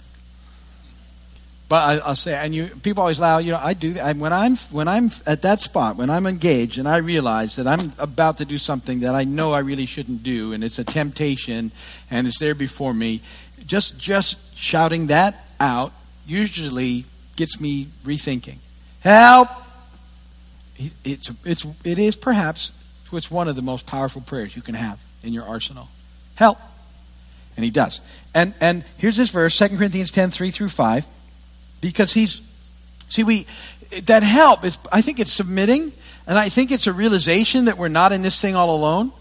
But 1.69 2.03
I, 2.05 2.09
will 2.09 2.15
say, 2.15 2.35
and 2.35 2.55
you 2.55 2.69
people 2.83 3.01
always 3.01 3.19
allow, 3.19 3.39
You 3.39 3.53
know, 3.53 3.61
I 3.61 3.75
do. 3.75 3.99
I, 3.99 4.13
when 4.13 4.33
I'm 4.33 4.57
when 4.71 4.87
I'm 4.87 5.11
at 5.27 5.43
that 5.43 5.61
spot, 5.61 5.97
when 5.97 6.11
I'm 6.11 6.27
engaged, 6.27 6.79
and 6.79 6.87
I 6.87 6.99
realize 6.99 7.57
that 7.57 7.67
I'm 7.67 7.93
about 7.99 8.39
to 8.39 8.45
do 8.45 8.57
something 8.57 9.01
that 9.01 9.17
I 9.17 9.25
know 9.25 9.53
I 9.53 9.61
really 9.61 9.87
shouldn't 9.87 10.23
do, 10.23 10.53
and 10.53 10.63
it's 10.63 10.79
a 10.79 10.85
temptation, 10.85 11.73
and 12.09 12.29
it's 12.29 12.39
there 12.39 12.55
before 12.55 12.95
me. 12.95 13.21
Just 13.67 13.99
just 13.99 14.57
shouting 14.57 15.09
that 15.09 15.51
out 15.59 15.93
usually 16.25 17.05
gets 17.35 17.61
me 17.61 17.89
rethinking. 18.05 18.59
Help! 19.01 19.49
It's 21.05 21.33
it's 21.45 21.67
it 21.83 21.99
is 21.99 22.15
perhaps 22.15 22.71
it's 23.13 23.31
one 23.31 23.49
of 23.49 23.57
the 23.57 23.63
most 23.63 23.87
powerful 23.87 24.21
prayers 24.21 24.55
you 24.55 24.63
can 24.63 24.77
have 24.77 25.01
in 25.25 25.33
your 25.33 25.45
arsenal. 25.45 25.89
Help! 26.37 26.59
And 27.57 27.65
he 27.65 27.73
does. 27.73 28.01
And 28.35 28.55
and 28.61 28.85
here's 28.99 29.17
this 29.17 29.31
verse, 29.31 29.59
2 29.59 29.77
Corinthians 29.77 30.13
10, 30.13 30.31
3 30.31 30.53
through 30.53 30.69
5 30.69 31.07
because 31.81 32.13
he's 32.13 32.43
see 33.09 33.23
we 33.23 33.47
that 34.05 34.23
help 34.23 34.65
is 34.65 34.79
i 34.91 35.01
think 35.01 35.21
it's 35.21 35.33
submitting 35.33 35.93
and 36.27 36.39
i 36.39 36.49
think 36.49 36.71
it's 36.71 36.87
a 36.87 36.93
realization 36.93 37.67
that 37.67 37.79
we're 37.79 37.89
not 37.89 38.13
in 38.13 38.23
this 38.23 38.41
thing 38.41 38.57
all 38.57 38.75
alone 38.75 39.13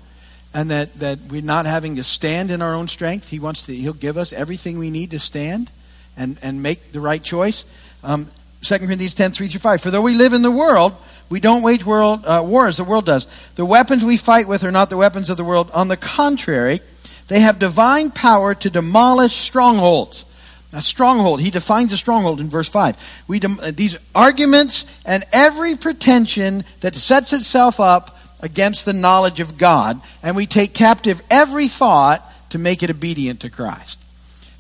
and 0.56 0.72
that 0.72 0.98
that 1.00 1.20
we're 1.30 1.42
not 1.42 1.66
having 1.66 1.98
to 1.98 2.04
stand 2.04 2.50
in 2.50 2.62
our 2.62 2.74
own 2.74 2.88
strength. 2.88 3.30
He 3.30 3.40
wants 3.40 3.64
to 3.64 3.76
he'll 3.76 3.94
give 3.94 4.18
us 4.18 4.32
everything 4.32 4.80
we 4.80 4.90
need 4.90 5.12
to 5.12 5.20
stand 5.20 5.70
and 6.18 6.40
and 6.42 6.64
make 6.64 6.94
the 6.94 7.02
right 7.02 7.22
choice. 7.22 7.66
Um, 8.04 8.32
2 8.62 8.80
corinthians 8.80 9.14
10 9.14 9.32
3 9.32 9.48
through 9.50 9.60
5 9.60 9.82
for 9.82 9.92
though 9.92 10.02
we 10.02 10.16
live 10.16 10.34
in 10.34 10.42
the 10.42 10.50
world 10.50 10.96
we 11.30 11.40
don't 11.40 11.62
wage 11.62 11.86
world 11.86 12.26
uh, 12.26 12.42
war 12.44 12.68
as 12.68 12.78
the 12.78 12.84
world 12.86 13.06
does. 13.06 13.28
The 13.56 13.66
weapons 13.66 14.04
we 14.04 14.16
fight 14.16 14.48
with 14.48 14.64
are 14.64 14.72
not 14.72 14.90
the 14.90 14.98
weapons 14.98 15.30
of 15.30 15.38
the 15.38 15.44
world. 15.44 15.70
On 15.72 15.90
the 15.90 15.98
contrary 15.98 16.82
they 17.28 17.42
have 17.42 17.60
divine 17.60 18.12
power 18.12 18.56
to 18.56 18.70
demolish 18.70 19.36
strongholds 19.36 20.24
a 20.74 20.82
stronghold. 20.82 21.42
He 21.42 21.52
defines 21.52 21.94
a 21.94 21.98
stronghold 21.98 22.40
in 22.40 22.50
verse 22.50 22.70
5. 22.70 22.98
We 23.28 23.40
dem- 23.40 23.60
uh, 23.62 23.72
these 23.72 23.98
arguments 24.14 24.86
and 25.06 25.24
every 25.32 25.76
pretension 25.76 26.66
that 26.82 26.96
sets 26.96 27.34
itself 27.34 27.80
up 27.80 28.18
against 28.42 28.86
the 28.86 28.94
knowledge 28.94 29.40
of 29.40 29.58
God, 29.58 30.02
and 30.22 30.36
we 30.36 30.46
take 30.46 30.74
captive 30.74 31.22
every 31.30 31.68
thought 31.68 32.24
to 32.50 32.58
make 32.58 32.84
it 32.84 32.90
obedient 32.90 33.40
to 33.42 33.50
Christ. 33.50 34.00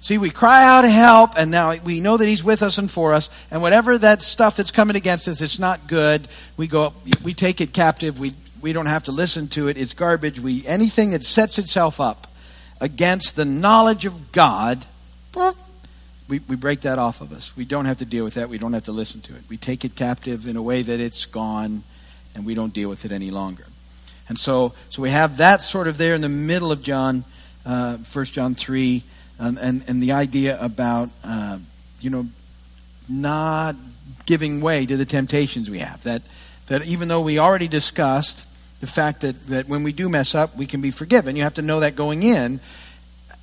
See, 0.01 0.17
we 0.17 0.29
cry 0.29 0.63
out 0.63 0.85
help, 0.85 1.31
and 1.35 1.49
now 1.49 1.75
we 1.77 1.99
know 1.99 2.15
that 2.15 2.27
He's 2.27 2.43
with 2.43 2.61
us 2.61 2.77
and 2.77 2.89
for 2.89 3.13
us, 3.13 3.29
and 3.49 3.61
whatever 3.61 3.97
that 3.97 4.21
stuff 4.21 4.55
that's 4.55 4.71
coming 4.71 4.95
against 4.95 5.27
us, 5.27 5.41
it's 5.41 5.59
not 5.59 5.87
good. 5.87 6.27
We 6.57 6.67
go, 6.67 6.93
we 7.23 7.33
take 7.33 7.59
it 7.59 7.73
captive. 7.73 8.19
We 8.19 8.33
we 8.61 8.73
don't 8.73 8.85
have 8.87 9.03
to 9.03 9.11
listen 9.11 9.47
to 9.49 9.67
it. 9.67 9.77
It's 9.77 9.93
garbage. 9.93 10.39
We 10.39 10.65
anything 10.65 11.11
that 11.11 11.23
sets 11.23 11.59
itself 11.59 11.99
up 11.99 12.27
against 12.81 13.35
the 13.35 13.45
knowledge 13.45 14.05
of 14.05 14.31
God, 14.31 14.85
we, 16.27 16.39
we 16.47 16.55
break 16.55 16.81
that 16.81 16.97
off 16.97 17.21
of 17.21 17.31
us. 17.31 17.55
We 17.55 17.65
don't 17.65 17.85
have 17.85 17.97
to 17.97 18.05
deal 18.05 18.23
with 18.23 18.35
that. 18.35 18.49
We 18.49 18.57
don't 18.57 18.73
have 18.73 18.85
to 18.85 18.91
listen 18.91 19.21
to 19.21 19.35
it. 19.35 19.43
We 19.49 19.57
take 19.57 19.85
it 19.85 19.95
captive 19.95 20.47
in 20.47 20.55
a 20.55 20.61
way 20.61 20.81
that 20.81 20.99
it's 20.99 21.25
gone 21.25 21.83
and 22.33 22.45
we 22.45 22.53
don't 22.53 22.73
deal 22.73 22.89
with 22.89 23.05
it 23.05 23.11
any 23.11 23.31
longer. 23.31 23.65
And 24.27 24.37
so, 24.37 24.73
so 24.89 25.01
we 25.01 25.11
have 25.11 25.37
that 25.37 25.61
sort 25.61 25.87
of 25.87 25.97
there 25.97 26.15
in 26.15 26.21
the 26.21 26.29
middle 26.29 26.71
of 26.71 26.81
John, 26.81 27.23
uh, 27.65 27.97
1 27.97 28.25
John 28.25 28.55
3, 28.55 29.03
um, 29.39 29.57
and, 29.61 29.83
and 29.87 30.01
the 30.01 30.13
idea 30.13 30.59
about, 30.59 31.09
uh, 31.23 31.59
you 32.01 32.09
know, 32.09 32.25
not 33.07 33.75
giving 34.25 34.61
way 34.61 34.85
to 34.85 34.97
the 34.97 35.05
temptations 35.05 35.69
we 35.69 35.79
have. 35.79 36.01
That, 36.03 36.23
that 36.67 36.85
even 36.85 37.07
though 37.07 37.21
we 37.21 37.37
already 37.37 37.67
discussed 37.67 38.45
the 38.81 38.87
fact 38.87 39.21
that, 39.21 39.47
that 39.47 39.67
when 39.67 39.83
we 39.83 39.93
do 39.93 40.09
mess 40.09 40.33
up, 40.33 40.57
we 40.57 40.65
can 40.65 40.81
be 40.81 40.91
forgiven, 40.91 41.35
you 41.35 41.43
have 41.43 41.53
to 41.55 41.61
know 41.61 41.81
that 41.81 41.95
going 41.95 42.23
in. 42.23 42.59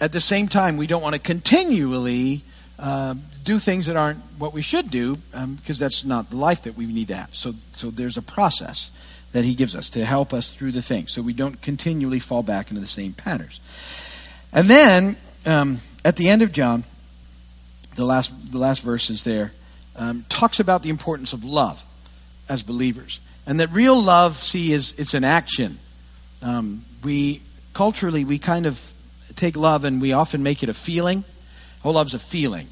At 0.01 0.11
the 0.11 0.21
same 0.21 0.49
time, 0.49 0.77
we 0.77 0.89
don't 0.89 1.03
want 1.03 1.15
to 1.15 1.21
continually 1.21 2.43
uh, 2.79 3.15
do 3.45 3.59
things 3.59 3.87
that 3.87 3.97
aren't 3.97 4.19
what 4.39 4.53
we 4.53 4.63
should 4.63 4.91
do 4.91 5.19
um, 5.35 5.55
because 5.55 5.79
that's 5.79 6.05
not 6.05 6.31
the 6.31 6.37
life 6.37 6.63
that 6.63 6.77
we 6.77 6.87
need 6.87 7.09
to 7.09 7.15
have. 7.15 7.35
So, 7.35 7.55
so 7.73 7.91
there's 7.91 8.17
a 8.17 8.23
process 8.23 8.91
that 9.33 9.45
He 9.45 9.55
gives 9.55 9.75
us 9.77 9.91
to 9.91 10.05
help 10.05 10.33
us 10.33 10.55
through 10.55 10.73
the 10.73 10.83
things 10.83 11.13
so 11.13 11.23
we 11.23 11.33
don't 11.33 11.61
continually 11.63 12.19
fall 12.19 12.43
back 12.43 12.71
into 12.71 12.81
the 12.81 12.89
same 12.89 13.13
patterns. 13.13 13.61
And 14.53 14.67
then 14.69 15.17
um, 15.47 15.79
at 16.05 16.17
the 16.17 16.29
end 16.29 16.43
of 16.43 16.53
John, 16.53 16.85
the 17.95 18.05
last, 18.05 18.53
the 18.53 18.59
last 18.59 18.83
verse 18.83 19.11
is 19.11 19.25
there, 19.25 19.53
um, 19.97 20.25
talks 20.29 20.61
about 20.61 20.83
the 20.83 20.91
importance 20.91 21.33
of 21.33 21.45
love 21.45 21.85
as 22.49 22.63
believers. 22.63 23.21
And 23.47 23.61
that 23.61 23.71
real 23.73 24.01
love, 24.01 24.37
see, 24.37 24.73
is 24.73 24.95
it's 24.99 25.15
an 25.15 25.25
action. 25.25 25.79
Um, 26.43 26.85
we 27.05 27.43
culturally 27.73 28.25
we 28.25 28.39
kind 28.39 28.67
of 28.67 28.93
take 29.37 29.57
love 29.57 29.85
and 29.85 30.01
we 30.01 30.13
often 30.13 30.43
make 30.43 30.63
it 30.63 30.69
a 30.69 30.75
feeling. 30.75 31.25
Oh, 31.85 31.91
love's 31.91 32.15
a 32.15 32.19
feeling. 32.19 32.69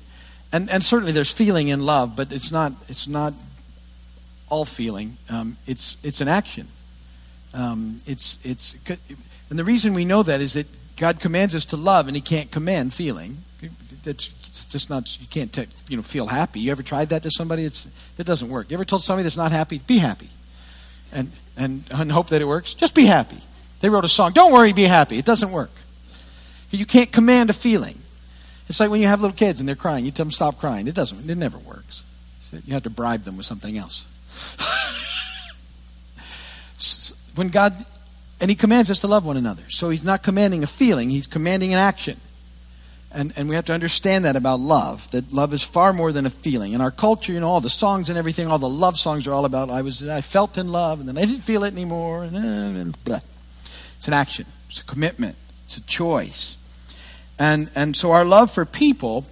And, 0.53 0.69
and 0.71 0.85
certainly 0.85 1.13
there's 1.13 1.31
feeling 1.31 1.69
in 1.69 1.85
love, 1.85 2.17
but 2.17 2.33
it's 2.33 2.51
not, 2.51 2.73
it's 2.89 3.07
not 3.07 3.35
all 4.49 4.65
feeling. 4.65 5.17
Um, 5.29 5.57
it's, 5.67 5.97
it's 6.03 6.21
an 6.21 6.29
action. 6.29 6.67
Um, 7.55 7.99
it's, 8.07 8.39
it's, 8.45 8.75
and 9.49 9.59
the 9.59 9.65
reason 9.65 9.95
we 9.95 10.05
know 10.05 10.23
that 10.23 10.41
is 10.41 10.55
that 10.55 10.67
God 10.97 11.21
commands 11.21 11.55
us 11.55 11.67
to 11.67 11.77
love, 11.77 12.09
and 12.09 12.17
He 12.17 12.21
can't 12.21 12.51
command 12.51 12.93
feeling. 12.93 13.39
That's 14.03 14.29
just 14.67 14.91
not, 14.91 15.21
you 15.21 15.27
can't 15.29 15.57
you 15.89 15.97
know, 15.97 16.03
feel 16.03 16.27
happy. 16.27 16.61
You 16.61 16.73
ever 16.73 16.83
tried 16.83 17.11
that 17.11 17.23
to 17.23 17.31
somebody? 17.31 17.65
It's, 17.65 17.87
that 18.17 18.25
doesn't 18.25 18.49
work. 18.49 18.71
You 18.71 18.75
ever 18.75 18.85
told 18.85 19.03
somebody 19.03 19.25
that's 19.25 19.37
not 19.37 19.53
happy, 19.53 19.79
be 19.79 19.99
happy? 19.99 20.29
And, 21.13 21.33
and, 21.57 21.85
and 21.91 22.11
hope 22.11 22.29
that 22.29 22.41
it 22.41 22.47
works? 22.47 22.75
Just 22.75 22.95
be 22.95 23.05
happy. 23.05 23.39
They 23.81 23.89
wrote 23.89 24.05
a 24.05 24.09
song, 24.09 24.33
don't 24.33 24.53
worry, 24.53 24.73
be 24.73 24.85
happy. 24.85 25.19
It 25.19 25.25
doesn't 25.25 25.51
work. 25.51 25.71
You 26.71 26.87
can't 26.87 27.11
command 27.11 27.51
a 27.51 27.53
feeling. 27.53 28.01
It's 28.71 28.79
like 28.79 28.89
when 28.89 29.01
you 29.01 29.09
have 29.09 29.21
little 29.21 29.37
kids 29.37 29.59
and 29.59 29.69
they're 29.69 29.75
crying. 29.75 30.05
You 30.05 30.13
tell 30.13 30.25
them 30.25 30.31
stop 30.31 30.61
crying. 30.61 30.87
It 30.87 30.95
doesn't. 30.95 31.29
It 31.29 31.37
never 31.37 31.59
works. 31.59 32.05
You 32.65 32.75
have 32.75 32.85
to 32.85 32.91
bribe 32.91 33.25
them 33.25 33.37
with 33.37 33.45
something 33.45 33.77
else. 33.77 34.07
when 37.35 37.49
God 37.49 37.85
and 38.41 38.49
He 38.49 38.55
commands 38.55 38.89
us 38.89 39.01
to 39.01 39.09
love 39.09 39.27
one 39.27 39.37
another, 39.37 39.65
so 39.71 39.91
He's 39.91 40.05
not 40.05 40.23
commanding 40.23 40.63
a 40.63 40.69
feeling; 40.69 41.11
He's 41.11 41.27
commanding 41.27 41.73
an 41.73 41.81
action. 41.81 42.21
And, 43.11 43.33
and 43.35 43.49
we 43.49 43.57
have 43.57 43.65
to 43.65 43.73
understand 43.73 44.25
that 44.25 44.37
about 44.37 44.61
love, 44.61 45.11
that 45.11 45.33
love 45.33 45.53
is 45.53 45.65
far 45.65 45.93
more 45.93 46.13
than 46.13 46.27
a 46.27 46.31
feeling. 46.31 46.73
In 46.73 46.81
our 46.81 46.93
culture, 46.93 47.33
you 47.33 47.41
know, 47.41 47.49
all 47.49 47.61
the 47.61 47.69
songs 47.69 48.09
and 48.09 48.17
everything, 48.17 48.47
all 48.47 48.61
the 48.61 48.69
love 48.69 48.97
songs 48.97 49.27
are 49.27 49.33
all 49.33 49.47
about 49.47 49.69
I 49.69 49.83
was 49.83 50.07
I 50.07 50.21
felt 50.21 50.59
in 50.59 50.71
love 50.71 51.01
and 51.01 51.09
then 51.09 51.19
I 51.19 51.25
didn't 51.25 51.43
feel 51.43 51.65
it 51.65 51.73
anymore 51.73 52.23
and, 52.23 52.37
and 52.37 53.05
blah. 53.05 53.19
It's 53.97 54.07
an 54.07 54.15
action. 54.15 54.47
It's 54.69 54.79
a 54.79 54.85
commitment. 54.85 55.35
It's 55.65 55.77
a 55.77 55.81
choice. 55.81 56.55
And, 57.41 57.71
and 57.75 57.97
so 57.97 58.13
our 58.13 58.25
love 58.25 58.51
for 58.51 58.67
people, 58.67 59.25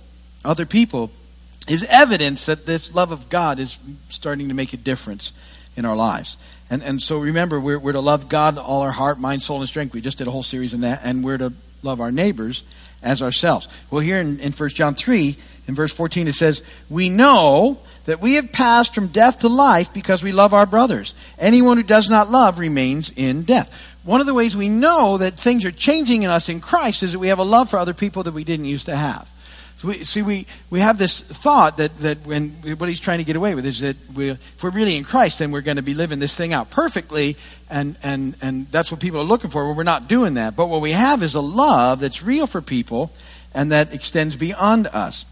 other 0.43 0.65
people, 0.65 1.11
is 1.69 1.85
evidence 1.85 2.47
that 2.47 2.65
this 2.65 2.95
love 2.95 3.13
of 3.13 3.29
God 3.29 3.61
is 3.61 3.79
starting 4.09 4.49
to 4.49 4.55
make 4.55 4.73
a 4.73 4.79
difference 4.79 5.33
in 5.77 5.85
our 5.85 5.95
lives. 5.95 6.39
And, 6.71 6.83
and 6.83 7.03
so 7.03 7.19
remember, 7.19 7.61
we're, 7.61 7.79
we're 7.79 7.93
to 7.93 8.01
love 8.01 8.31
God 8.31 8.57
all 8.57 8.81
our 8.81 8.91
heart, 8.91 9.21
mind, 9.21 9.43
soul, 9.43 9.61
and 9.61 9.69
strength. 9.69 9.93
We 9.93 10.01
just 10.01 10.17
did 10.17 10.27
a 10.27 10.31
whole 10.31 10.43
series 10.43 10.73
on 10.73 10.81
that. 10.81 11.03
And 11.05 11.23
we're 11.23 11.37
to 11.37 11.53
love 11.83 12.01
our 12.01 12.11
neighbors 12.11 12.63
as 13.03 13.21
ourselves. 13.21 13.69
Well, 13.91 14.01
here 14.01 14.19
in, 14.19 14.41
in 14.41 14.53
1 14.53 14.69
John 14.71 14.95
3, 14.95 15.37
in 15.69 15.75
verse 15.75 15.93
14, 15.93 16.29
it 16.29 16.35
says, 16.35 16.63
We 16.89 17.11
know 17.11 17.79
that 18.07 18.23
we 18.23 18.35
have 18.35 18.53
passed 18.53 18.95
from 18.95 19.09
death 19.09 19.41
to 19.41 19.49
life 19.49 19.93
because 19.93 20.23
we 20.23 20.33
love 20.33 20.55
our 20.55 20.65
brothers. 20.65 21.15
Anyone 21.39 21.77
who 21.77 21.83
does 21.83 22.09
not 22.09 22.31
love 22.31 22.59
remains 22.59 23.13
in 23.15 23.43
death. 23.43 23.71
One 24.09 24.23
of 24.23 24.27
the 24.27 24.33
ways 24.33 24.57
we 24.57 24.71
know 24.71 25.19
that 25.19 25.35
things 25.35 25.67
are 25.67 25.71
changing 25.71 26.23
in 26.23 26.31
us 26.31 26.49
in 26.49 26.63
Christ 26.63 27.03
is 27.03 27.13
that 27.13 27.19
we 27.19 27.29
have 27.29 27.41
a 27.41 27.45
love 27.45 27.69
for 27.69 27.79
other 27.79 27.93
people 27.93 28.23
that 28.23 28.33
we 28.33 28.43
didn't 28.43 28.65
used 28.65 28.87
to 28.87 28.97
have. 28.97 29.31
So 29.77 29.89
we, 29.89 30.03
see, 30.05 30.23
we, 30.23 30.47
we 30.71 30.81
have 30.81 30.97
this 30.97 31.21
thought 31.21 31.77
that, 31.77 31.95
that 31.99 32.25
when 32.27 32.49
what 32.79 32.89
he's 32.89 33.01
trying 33.01 33.19
to 33.19 33.25
get 33.25 33.37
away 33.37 33.55
with 33.55 33.67
is 33.67 33.81
that 33.81 33.97
we, 34.15 34.31
if 34.31 34.63
we're 34.63 34.71
really 34.71 34.97
in 34.97 35.05
Christ, 35.05 35.41
then 35.41 35.51
we're 35.51 35.61
going 35.61 35.77
to 35.77 35.83
be 35.83 35.93
living 35.93 36.21
this 36.21 36.35
thing 36.35 36.55
out 36.55 36.71
perfectly, 36.71 37.37
and, 37.69 37.99
and, 38.03 38.35
and 38.41 38.67
that's 38.69 38.91
what 38.91 38.99
people 38.99 39.21
are 39.21 39.25
looking 39.25 39.51
for. 39.51 39.67
Well, 39.67 39.77
we're 39.77 39.83
not 39.83 40.09
doing 40.09 40.35
that. 40.35 40.57
But 40.57 40.69
what 40.69 40.81
we 40.81 40.93
have 40.93 41.23
is 41.23 41.35
a 41.35 41.43
love 41.43 42.01
that's 42.01 42.23
real 42.23 42.47
for 42.47 42.63
people 42.63 43.13
and 43.53 43.73
that 43.73 43.93
extends 43.93 44.37
beyond 44.37 44.87
us. 44.87 45.27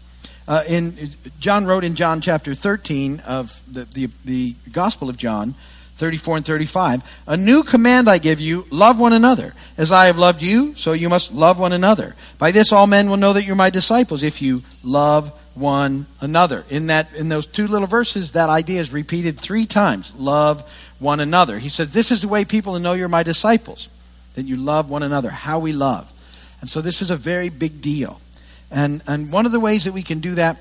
Uh, 0.47 0.63
in 0.67 0.95
John 1.39 1.65
wrote 1.65 1.83
in 1.83 1.95
John 1.95 2.21
chapter 2.21 2.53
13 2.53 3.21
of 3.21 3.59
the, 3.73 3.85
the, 3.85 4.09
the 4.23 4.55
Gospel 4.71 5.09
of 5.09 5.17
John, 5.17 5.55
34 5.97 6.37
and 6.37 6.45
35. 6.45 7.21
A 7.27 7.37
new 7.37 7.63
command 7.63 8.09
I 8.09 8.17
give 8.17 8.39
you, 8.39 8.65
love 8.69 8.99
one 8.99 9.13
another. 9.13 9.53
As 9.77 9.91
I 9.91 10.05
have 10.05 10.17
loved 10.17 10.41
you, 10.41 10.75
so 10.75 10.93
you 10.93 11.09
must 11.09 11.33
love 11.33 11.59
one 11.59 11.73
another. 11.73 12.15
By 12.37 12.51
this 12.51 12.71
all 12.71 12.87
men 12.87 13.09
will 13.09 13.17
know 13.17 13.33
that 13.33 13.43
you're 13.43 13.55
my 13.55 13.69
disciples 13.69 14.23
if 14.23 14.41
you 14.41 14.63
love 14.83 15.31
one 15.55 16.05
another. 16.21 16.65
In 16.69 16.87
that 16.87 17.13
in 17.15 17.29
those 17.29 17.47
two 17.47 17.67
little 17.67 17.87
verses 17.87 18.33
that 18.33 18.49
idea 18.49 18.79
is 18.79 18.93
repeated 18.93 19.39
3 19.39 19.65
times. 19.65 20.13
Love 20.15 20.63
one 20.99 21.19
another. 21.19 21.59
He 21.59 21.69
says 21.69 21.91
this 21.91 22.11
is 22.11 22.21
the 22.21 22.27
way 22.27 22.45
people 22.45 22.73
will 22.73 22.79
know 22.79 22.93
you're 22.93 23.07
my 23.07 23.23
disciples. 23.23 23.89
That 24.35 24.43
you 24.43 24.55
love 24.55 24.89
one 24.89 25.01
another, 25.01 25.29
how 25.31 25.57
we 25.59 25.71
love. 25.71 26.13
And 26.61 26.69
so 26.69 26.81
this 26.81 27.01
is 27.01 27.09
a 27.09 27.15
very 27.15 27.49
big 27.49 27.81
deal. 27.81 28.21
And 28.69 29.01
and 29.07 29.31
one 29.31 29.45
of 29.45 29.51
the 29.51 29.59
ways 29.59 29.85
that 29.85 29.93
we 29.93 30.03
can 30.03 30.19
do 30.19 30.35
that 30.35 30.57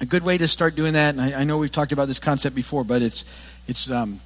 a 0.00 0.06
good 0.06 0.22
way 0.22 0.36
to 0.38 0.48
start 0.48 0.76
doing 0.76 0.92
that, 0.92 1.14
and 1.14 1.20
I, 1.20 1.40
I 1.40 1.44
know 1.44 1.58
we've 1.58 1.72
talked 1.72 1.92
about 1.92 2.08
this 2.08 2.18
concept 2.18 2.54
before, 2.54 2.84
but 2.84 3.02
it's 3.02 3.24
it's 3.66 3.90
um, 3.90 4.20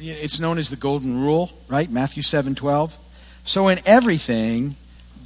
it's 0.00 0.40
known 0.40 0.58
as 0.58 0.70
the 0.70 0.76
golden 0.76 1.22
rule, 1.22 1.50
right? 1.68 1.90
Matthew 1.90 2.22
7 2.22 2.54
12. 2.54 2.96
So 3.44 3.68
in 3.68 3.80
everything, 3.86 4.76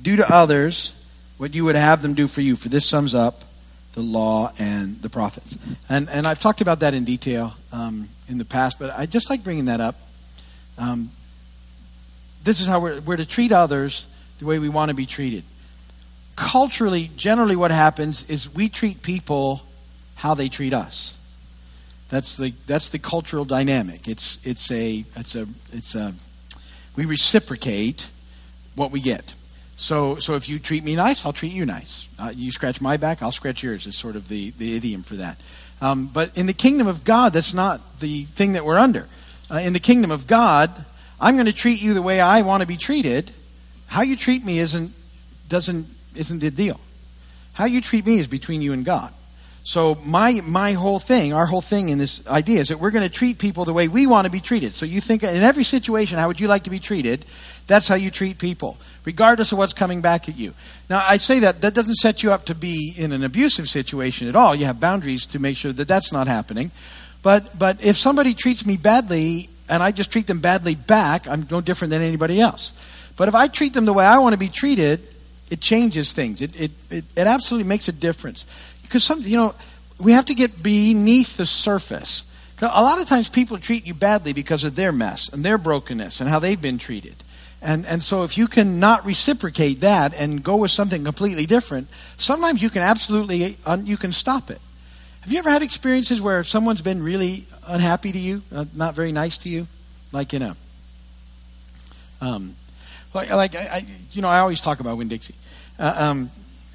do 0.03 0.17
to 0.17 0.31
others 0.31 0.93
what 1.39 1.55
you 1.55 1.65
would 1.65 1.77
have 1.77 2.03
them 2.03 2.15
do 2.15 2.29
for 2.29 2.43
you, 2.43 2.57
for 2.57 2.69
this 2.69 2.85
sums 2.85 3.15
up 3.15 3.45
the 3.95 4.03
law 4.03 4.53
and 4.59 5.01
the 5.03 5.09
prophets. 5.09 5.57
And, 5.89 6.09
and 6.09 6.27
I've 6.27 6.41
talked 6.41 6.61
about 6.61 6.81
that 6.81 6.95
in 6.95 7.05
detail 7.05 7.55
um, 7.73 8.09
in 8.29 8.39
the 8.39 8.45
past, 8.45 8.79
but 8.79 8.97
I 8.97 9.07
just 9.07 9.31
like 9.31 9.43
bringing 9.43 9.65
that 9.65 9.81
up. 9.81 9.97
Um, 10.79 11.11
this 12.45 12.61
is 12.61 12.67
how 12.67 12.81
we're, 12.81 13.01
we're 13.01 13.17
to 13.17 13.27
treat 13.27 13.53
others 13.53 14.07
the 14.39 14.47
way 14.47 14.59
we 14.59 14.69
want 14.69 14.91
to 14.91 14.95
be 14.95 15.07
treated. 15.07 15.45
Culturally, 16.37 17.11
generally, 17.17 17.57
what 17.57 17.71
happens 17.71 18.25
is 18.29 18.53
we 18.53 18.69
treat 18.69 19.03
people 19.03 19.63
how 20.15 20.35
they 20.35 20.49
treat 20.49 20.73
us. 20.73 21.15
That's 22.11 22.37
the 22.37 22.53
that's 22.67 22.89
the 22.89 22.99
cultural 22.99 23.45
dynamic. 23.45 24.09
It's 24.09 24.39
it's 24.45 24.71
a 24.71 25.05
it's 25.17 25.37
a 25.37 25.47
it's 25.73 25.95
a 25.95 26.13
we 26.97 27.05
reciprocate 27.05 28.11
what 28.75 28.91
we 28.91 29.01
get. 29.01 29.33
So 29.77 30.17
so 30.17 30.35
if 30.35 30.49
you 30.49 30.59
treat 30.59 30.83
me 30.83 30.97
nice, 30.97 31.25
I'll 31.25 31.33
treat 31.33 31.53
you 31.53 31.65
nice. 31.65 32.09
Uh, 32.19 32.33
you 32.35 32.51
scratch 32.51 32.81
my 32.81 32.97
back, 32.97 33.23
I'll 33.23 33.33
scratch 33.33 33.63
yours. 33.63 33.87
Is 33.87 33.97
sort 33.97 34.17
of 34.17 34.29
the 34.29 34.51
the 34.59 34.77
idiom 34.77 35.03
for 35.05 35.15
that. 35.17 35.41
Um, 35.81 36.09
but 36.09 36.37
in 36.37 36.47
the 36.47 36.53
kingdom 36.53 36.89
of 36.89 37.05
God, 37.05 37.33
that's 37.33 37.55
not 37.55 38.01
the 38.01 38.25
thing 38.25 38.53
that 38.53 38.65
we're 38.65 38.79
under. 38.79 39.09
Uh, 39.51 39.57
in 39.59 39.73
the 39.73 39.81
kingdom 39.81 40.11
of 40.11 40.27
God, 40.27 40.85
I'm 41.21 41.35
going 41.35 41.47
to 41.47 41.53
treat 41.53 41.81
you 41.81 41.95
the 41.95 42.03
way 42.03 42.21
I 42.21 42.43
want 42.43 42.61
to 42.61 42.67
be 42.67 42.77
treated. 42.77 43.31
How 43.87 44.03
you 44.03 44.17
treat 44.17 44.45
me 44.45 44.59
isn't 44.59 44.93
doesn't 45.49 45.87
isn't 46.17 46.41
the 46.41 46.51
deal. 46.51 46.81
How 47.53 47.67
you 47.67 47.81
treat 47.81 48.05
me 48.05 48.19
is 48.19 48.27
between 48.27 48.63
you 48.63 48.73
and 48.73 48.85
God. 48.85 49.13
So 49.63 49.97
my 50.07 50.41
my 50.43 50.73
whole 50.73 50.99
thing, 50.99 51.33
our 51.33 51.47
whole 51.47 51.61
thing 51.61 51.91
in 51.91 51.99
this 51.99 52.27
idea 52.27 52.61
is 52.61 52.69
that 52.69 52.81
we're 52.81 52.91
going 52.91 53.09
to 53.09 53.15
treat 53.15 53.39
people 53.39 53.65
the 53.65 53.73
way 53.73 53.89
we 53.89 54.07
want 54.07 54.25
to 54.25 54.31
be 54.31 54.41
treated. 54.41 54.75
So 54.75 54.87
you 54.87 55.01
think 55.01 55.23
in 55.23 55.43
every 55.43 55.65
situation, 55.65 56.19
how 56.19 56.29
would 56.29 56.41
you 56.41 56.49
like 56.49 56.65
to 56.65 56.71
be 56.71 56.79
treated? 56.79 57.25
That's 57.67 57.87
how 57.87 57.95
you 57.95 58.11
treat 58.11 58.39
people, 58.39 58.79
regardless 59.05 59.53
of 59.53 59.59
what's 59.59 59.75
coming 59.75 60.01
back 60.01 60.29
at 60.29 60.39
you. 60.39 60.55
Now 60.89 61.05
I 61.07 61.19
say 61.19 61.41
that 61.41 61.61
that 61.61 61.75
doesn't 61.75 61.97
set 61.97 62.23
you 62.23 62.33
up 62.33 62.47
to 62.47 62.55
be 62.55 62.95
in 62.97 63.13
an 63.13 63.23
abusive 63.23 63.69
situation 63.69 64.29
at 64.29 64.37
all. 64.37 64.55
You 64.55 64.65
have 64.65 64.81
boundaries 64.81 65.27
to 65.27 65.39
make 65.39 65.57
sure 65.57 65.73
that 65.73 65.89
that's 65.89 66.11
not 66.11 66.27
happening. 66.27 66.71
But 67.23 67.59
but 67.59 67.85
if 67.85 67.99
somebody 67.99 68.33
treats 68.35 68.65
me 68.65 68.79
badly 68.79 69.51
and 69.69 69.83
I 69.83 69.93
just 69.93 70.11
treat 70.11 70.27
them 70.27 70.41
badly 70.41 70.75
back, 70.75 71.29
I'm 71.29 71.47
no 71.51 71.61
different 71.61 71.91
than 71.91 72.01
anybody 72.01 72.41
else. 72.41 72.73
But 73.17 73.29
if 73.29 73.35
I 73.35 73.49
treat 73.49 73.75
them 73.75 73.85
the 73.85 73.93
way 73.93 74.07
I 74.07 74.19
want 74.19 74.33
to 74.33 74.39
be 74.39 74.49
treated, 74.49 75.01
it 75.51 75.61
changes 75.61 76.13
things. 76.13 76.41
It, 76.41 76.59
it, 76.59 76.71
it, 76.91 77.05
it 77.17 77.27
absolutely 77.27 77.69
makes 77.69 77.89
a 77.89 77.93
difference. 77.93 78.47
Because 78.91 79.05
some, 79.05 79.23
you 79.23 79.37
know, 79.37 79.55
we 80.01 80.11
have 80.11 80.25
to 80.25 80.35
get 80.35 80.65
beneath 80.65 81.37
the 81.37 81.47
surface. 81.47 82.25
A 82.61 82.83
lot 82.83 83.01
of 83.01 83.07
times 83.07 83.29
people 83.29 83.57
treat 83.57 83.87
you 83.87 83.95
badly 83.95 84.33
because 84.33 84.65
of 84.65 84.75
their 84.75 84.91
mess 84.91 85.29
and 85.29 85.45
their 85.45 85.59
brokenness 85.59 86.21
and 86.21 86.29
how 86.29 86.41
they've 86.41 86.61
been 86.61 86.77
treated. 86.77 87.15
And, 87.63 87.87
and 87.87 88.03
so 88.03 88.25
if 88.25 88.37
you 88.37 88.49
can 88.49 88.81
not 88.81 89.07
reciprocate 89.07 89.83
that 89.83 90.13
and 90.13 90.43
go 90.43 90.57
with 90.57 90.73
something 90.73 91.05
completely 91.05 91.47
different, 91.47 91.87
sometimes 92.17 92.61
you 92.61 92.69
can 92.69 92.83
absolutely, 92.83 93.57
you 93.85 93.97
can 93.97 94.11
stop 94.11 94.51
it. 94.51 94.61
Have 95.21 95.31
you 95.31 95.39
ever 95.39 95.51
had 95.51 95.63
experiences 95.63 96.21
where 96.21 96.43
someone's 96.43 96.83
been 96.83 97.01
really 97.01 97.47
unhappy 97.69 98.11
to 98.11 98.19
you, 98.19 98.43
uh, 98.53 98.65
not 98.75 98.97
very 98.97 99.13
nice 99.13 99.39
to 99.39 99.49
you? 99.49 99.69
Like, 100.11 100.33
you 100.33 100.41
know, 100.41 100.55
um, 102.21 102.57
like, 103.15 103.31
like 103.31 103.55
I, 103.55 103.61
I, 103.61 103.87
you 104.11 104.21
know, 104.21 104.29
I 104.29 104.41
always 104.41 104.61
talk 104.61 104.81
about 104.81 104.99
Winn-Dixie. 104.99 105.37
Uh, 105.79 105.95
um, 105.97 106.31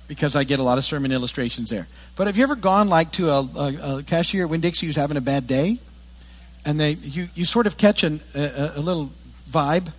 because 0.07 0.35
I 0.35 0.43
get 0.43 0.59
a 0.59 0.63
lot 0.63 0.77
of 0.77 0.85
sermon 0.85 1.11
illustrations 1.11 1.69
there. 1.69 1.87
But 2.15 2.27
have 2.27 2.37
you 2.37 2.43
ever 2.43 2.55
gone 2.55 2.87
like 2.87 3.11
to 3.13 3.29
a, 3.29 3.41
a, 3.41 3.97
a 3.97 4.03
cashier 4.03 4.43
at 4.43 4.49
Winn-Dixie 4.49 4.85
who's 4.85 4.95
having 4.95 5.17
a 5.17 5.21
bad 5.21 5.47
day, 5.47 5.79
and 6.63 6.79
they 6.79 6.91
you, 6.91 7.29
you 7.35 7.45
sort 7.45 7.67
of 7.67 7.77
catch 7.77 8.03
an, 8.03 8.21
a, 8.33 8.73
a 8.75 8.79
little 8.81 9.11
vibe, 9.49 9.91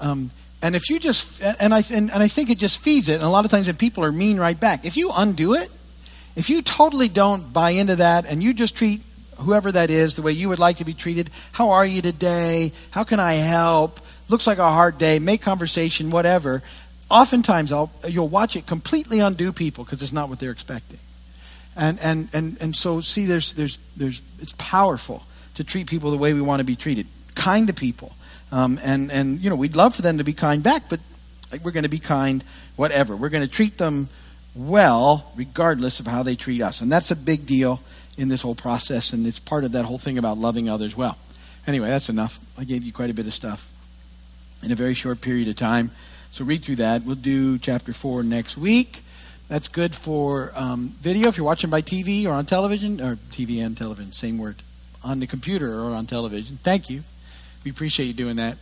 um, 0.00 0.30
and 0.62 0.76
if 0.76 0.90
you 0.90 0.98
just 0.98 1.42
and 1.42 1.72
I 1.72 1.82
and, 1.90 2.10
and 2.10 2.22
I 2.22 2.28
think 2.28 2.50
it 2.50 2.58
just 2.58 2.80
feeds 2.80 3.08
it. 3.08 3.14
And 3.14 3.22
a 3.22 3.28
lot 3.28 3.44
of 3.44 3.50
times, 3.50 3.68
if 3.68 3.78
people 3.78 4.04
are 4.04 4.12
mean 4.12 4.38
right 4.38 4.58
back, 4.58 4.84
if 4.84 4.96
you 4.96 5.10
undo 5.12 5.54
it, 5.54 5.70
if 6.36 6.50
you 6.50 6.62
totally 6.62 7.08
don't 7.08 7.52
buy 7.52 7.70
into 7.70 7.96
that, 7.96 8.26
and 8.26 8.42
you 8.42 8.52
just 8.52 8.76
treat 8.76 9.02
whoever 9.38 9.72
that 9.72 9.90
is 9.90 10.16
the 10.16 10.22
way 10.22 10.32
you 10.32 10.50
would 10.50 10.58
like 10.58 10.76
to 10.78 10.84
be 10.84 10.92
treated, 10.92 11.30
how 11.52 11.70
are 11.70 11.86
you 11.86 12.02
today? 12.02 12.72
How 12.90 13.04
can 13.04 13.18
I 13.18 13.34
help? 13.34 14.00
Looks 14.28 14.46
like 14.46 14.58
a 14.58 14.70
hard 14.70 14.98
day. 14.98 15.18
Make 15.18 15.42
conversation, 15.42 16.10
whatever 16.10 16.62
oftentimes 17.10 17.72
I'll, 17.72 17.90
you'll 18.06 18.28
watch 18.28 18.56
it 18.56 18.66
completely 18.66 19.20
undo 19.20 19.52
people 19.52 19.84
because 19.84 20.02
it's 20.02 20.12
not 20.12 20.28
what 20.28 20.38
they're 20.38 20.50
expecting. 20.50 20.98
And, 21.76 21.98
and, 22.00 22.28
and, 22.32 22.56
and 22.60 22.76
so, 22.76 23.00
see, 23.00 23.26
there's, 23.26 23.52
there's, 23.54 23.78
there's, 23.96 24.22
it's 24.40 24.54
powerful 24.58 25.22
to 25.54 25.64
treat 25.64 25.86
people 25.88 26.10
the 26.10 26.18
way 26.18 26.32
we 26.34 26.40
want 26.40 26.60
to 26.60 26.64
be 26.64 26.76
treated. 26.76 27.06
Kind 27.34 27.68
to 27.68 27.72
people. 27.72 28.14
Um, 28.52 28.80
and, 28.82 29.10
and, 29.12 29.40
you 29.40 29.50
know, 29.50 29.56
we'd 29.56 29.76
love 29.76 29.94
for 29.94 30.02
them 30.02 30.18
to 30.18 30.24
be 30.24 30.32
kind 30.32 30.62
back, 30.62 30.88
but 30.88 31.00
we're 31.62 31.70
going 31.70 31.84
to 31.84 31.88
be 31.88 31.98
kind 31.98 32.42
whatever. 32.76 33.16
We're 33.16 33.28
going 33.28 33.46
to 33.46 33.52
treat 33.52 33.78
them 33.78 34.08
well 34.54 35.30
regardless 35.36 36.00
of 36.00 36.06
how 36.06 36.22
they 36.22 36.34
treat 36.34 36.60
us. 36.60 36.80
And 36.80 36.90
that's 36.90 37.10
a 37.10 37.16
big 37.16 37.46
deal 37.46 37.80
in 38.16 38.28
this 38.28 38.42
whole 38.42 38.54
process, 38.54 39.12
and 39.12 39.26
it's 39.26 39.38
part 39.38 39.64
of 39.64 39.72
that 39.72 39.84
whole 39.84 39.98
thing 39.98 40.18
about 40.18 40.36
loving 40.36 40.68
others 40.68 40.96
well. 40.96 41.16
Anyway, 41.66 41.88
that's 41.88 42.08
enough. 42.08 42.40
I 42.58 42.64
gave 42.64 42.84
you 42.84 42.92
quite 42.92 43.10
a 43.10 43.14
bit 43.14 43.26
of 43.26 43.32
stuff 43.32 43.70
in 44.62 44.72
a 44.72 44.74
very 44.74 44.94
short 44.94 45.20
period 45.20 45.48
of 45.48 45.56
time. 45.56 45.90
So 46.30 46.44
read 46.44 46.62
through 46.62 46.76
that. 46.76 47.04
We'll 47.04 47.16
do 47.16 47.58
chapter 47.58 47.92
4 47.92 48.22
next 48.22 48.56
week. 48.56 49.02
That's 49.48 49.66
good 49.66 49.96
for 49.96 50.52
um, 50.54 50.94
video 51.00 51.28
if 51.28 51.36
you're 51.36 51.46
watching 51.46 51.70
by 51.70 51.82
TV 51.82 52.24
or 52.24 52.30
on 52.30 52.46
television, 52.46 53.00
or 53.00 53.16
TV 53.30 53.64
and 53.64 53.76
television, 53.76 54.12
same 54.12 54.38
word, 54.38 54.62
on 55.02 55.18
the 55.18 55.26
computer 55.26 55.80
or 55.80 55.90
on 55.90 56.06
television. 56.06 56.58
Thank 56.62 56.88
you. 56.88 57.02
We 57.64 57.72
appreciate 57.72 58.06
you 58.06 58.12
doing 58.12 58.36
that. 58.36 58.58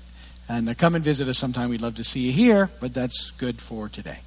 And 0.48 0.68
uh, 0.68 0.74
come 0.74 0.94
and 0.94 1.04
visit 1.04 1.28
us 1.28 1.37
sometime. 1.37 1.68
We'd 1.68 1.83
love 1.83 1.96
to 1.96 2.04
see 2.04 2.20
you 2.20 2.33
here, 2.33 2.70
but 2.81 2.94
that's 2.94 3.33
good 3.33 3.61
for 3.61 3.90
today. 3.90 4.20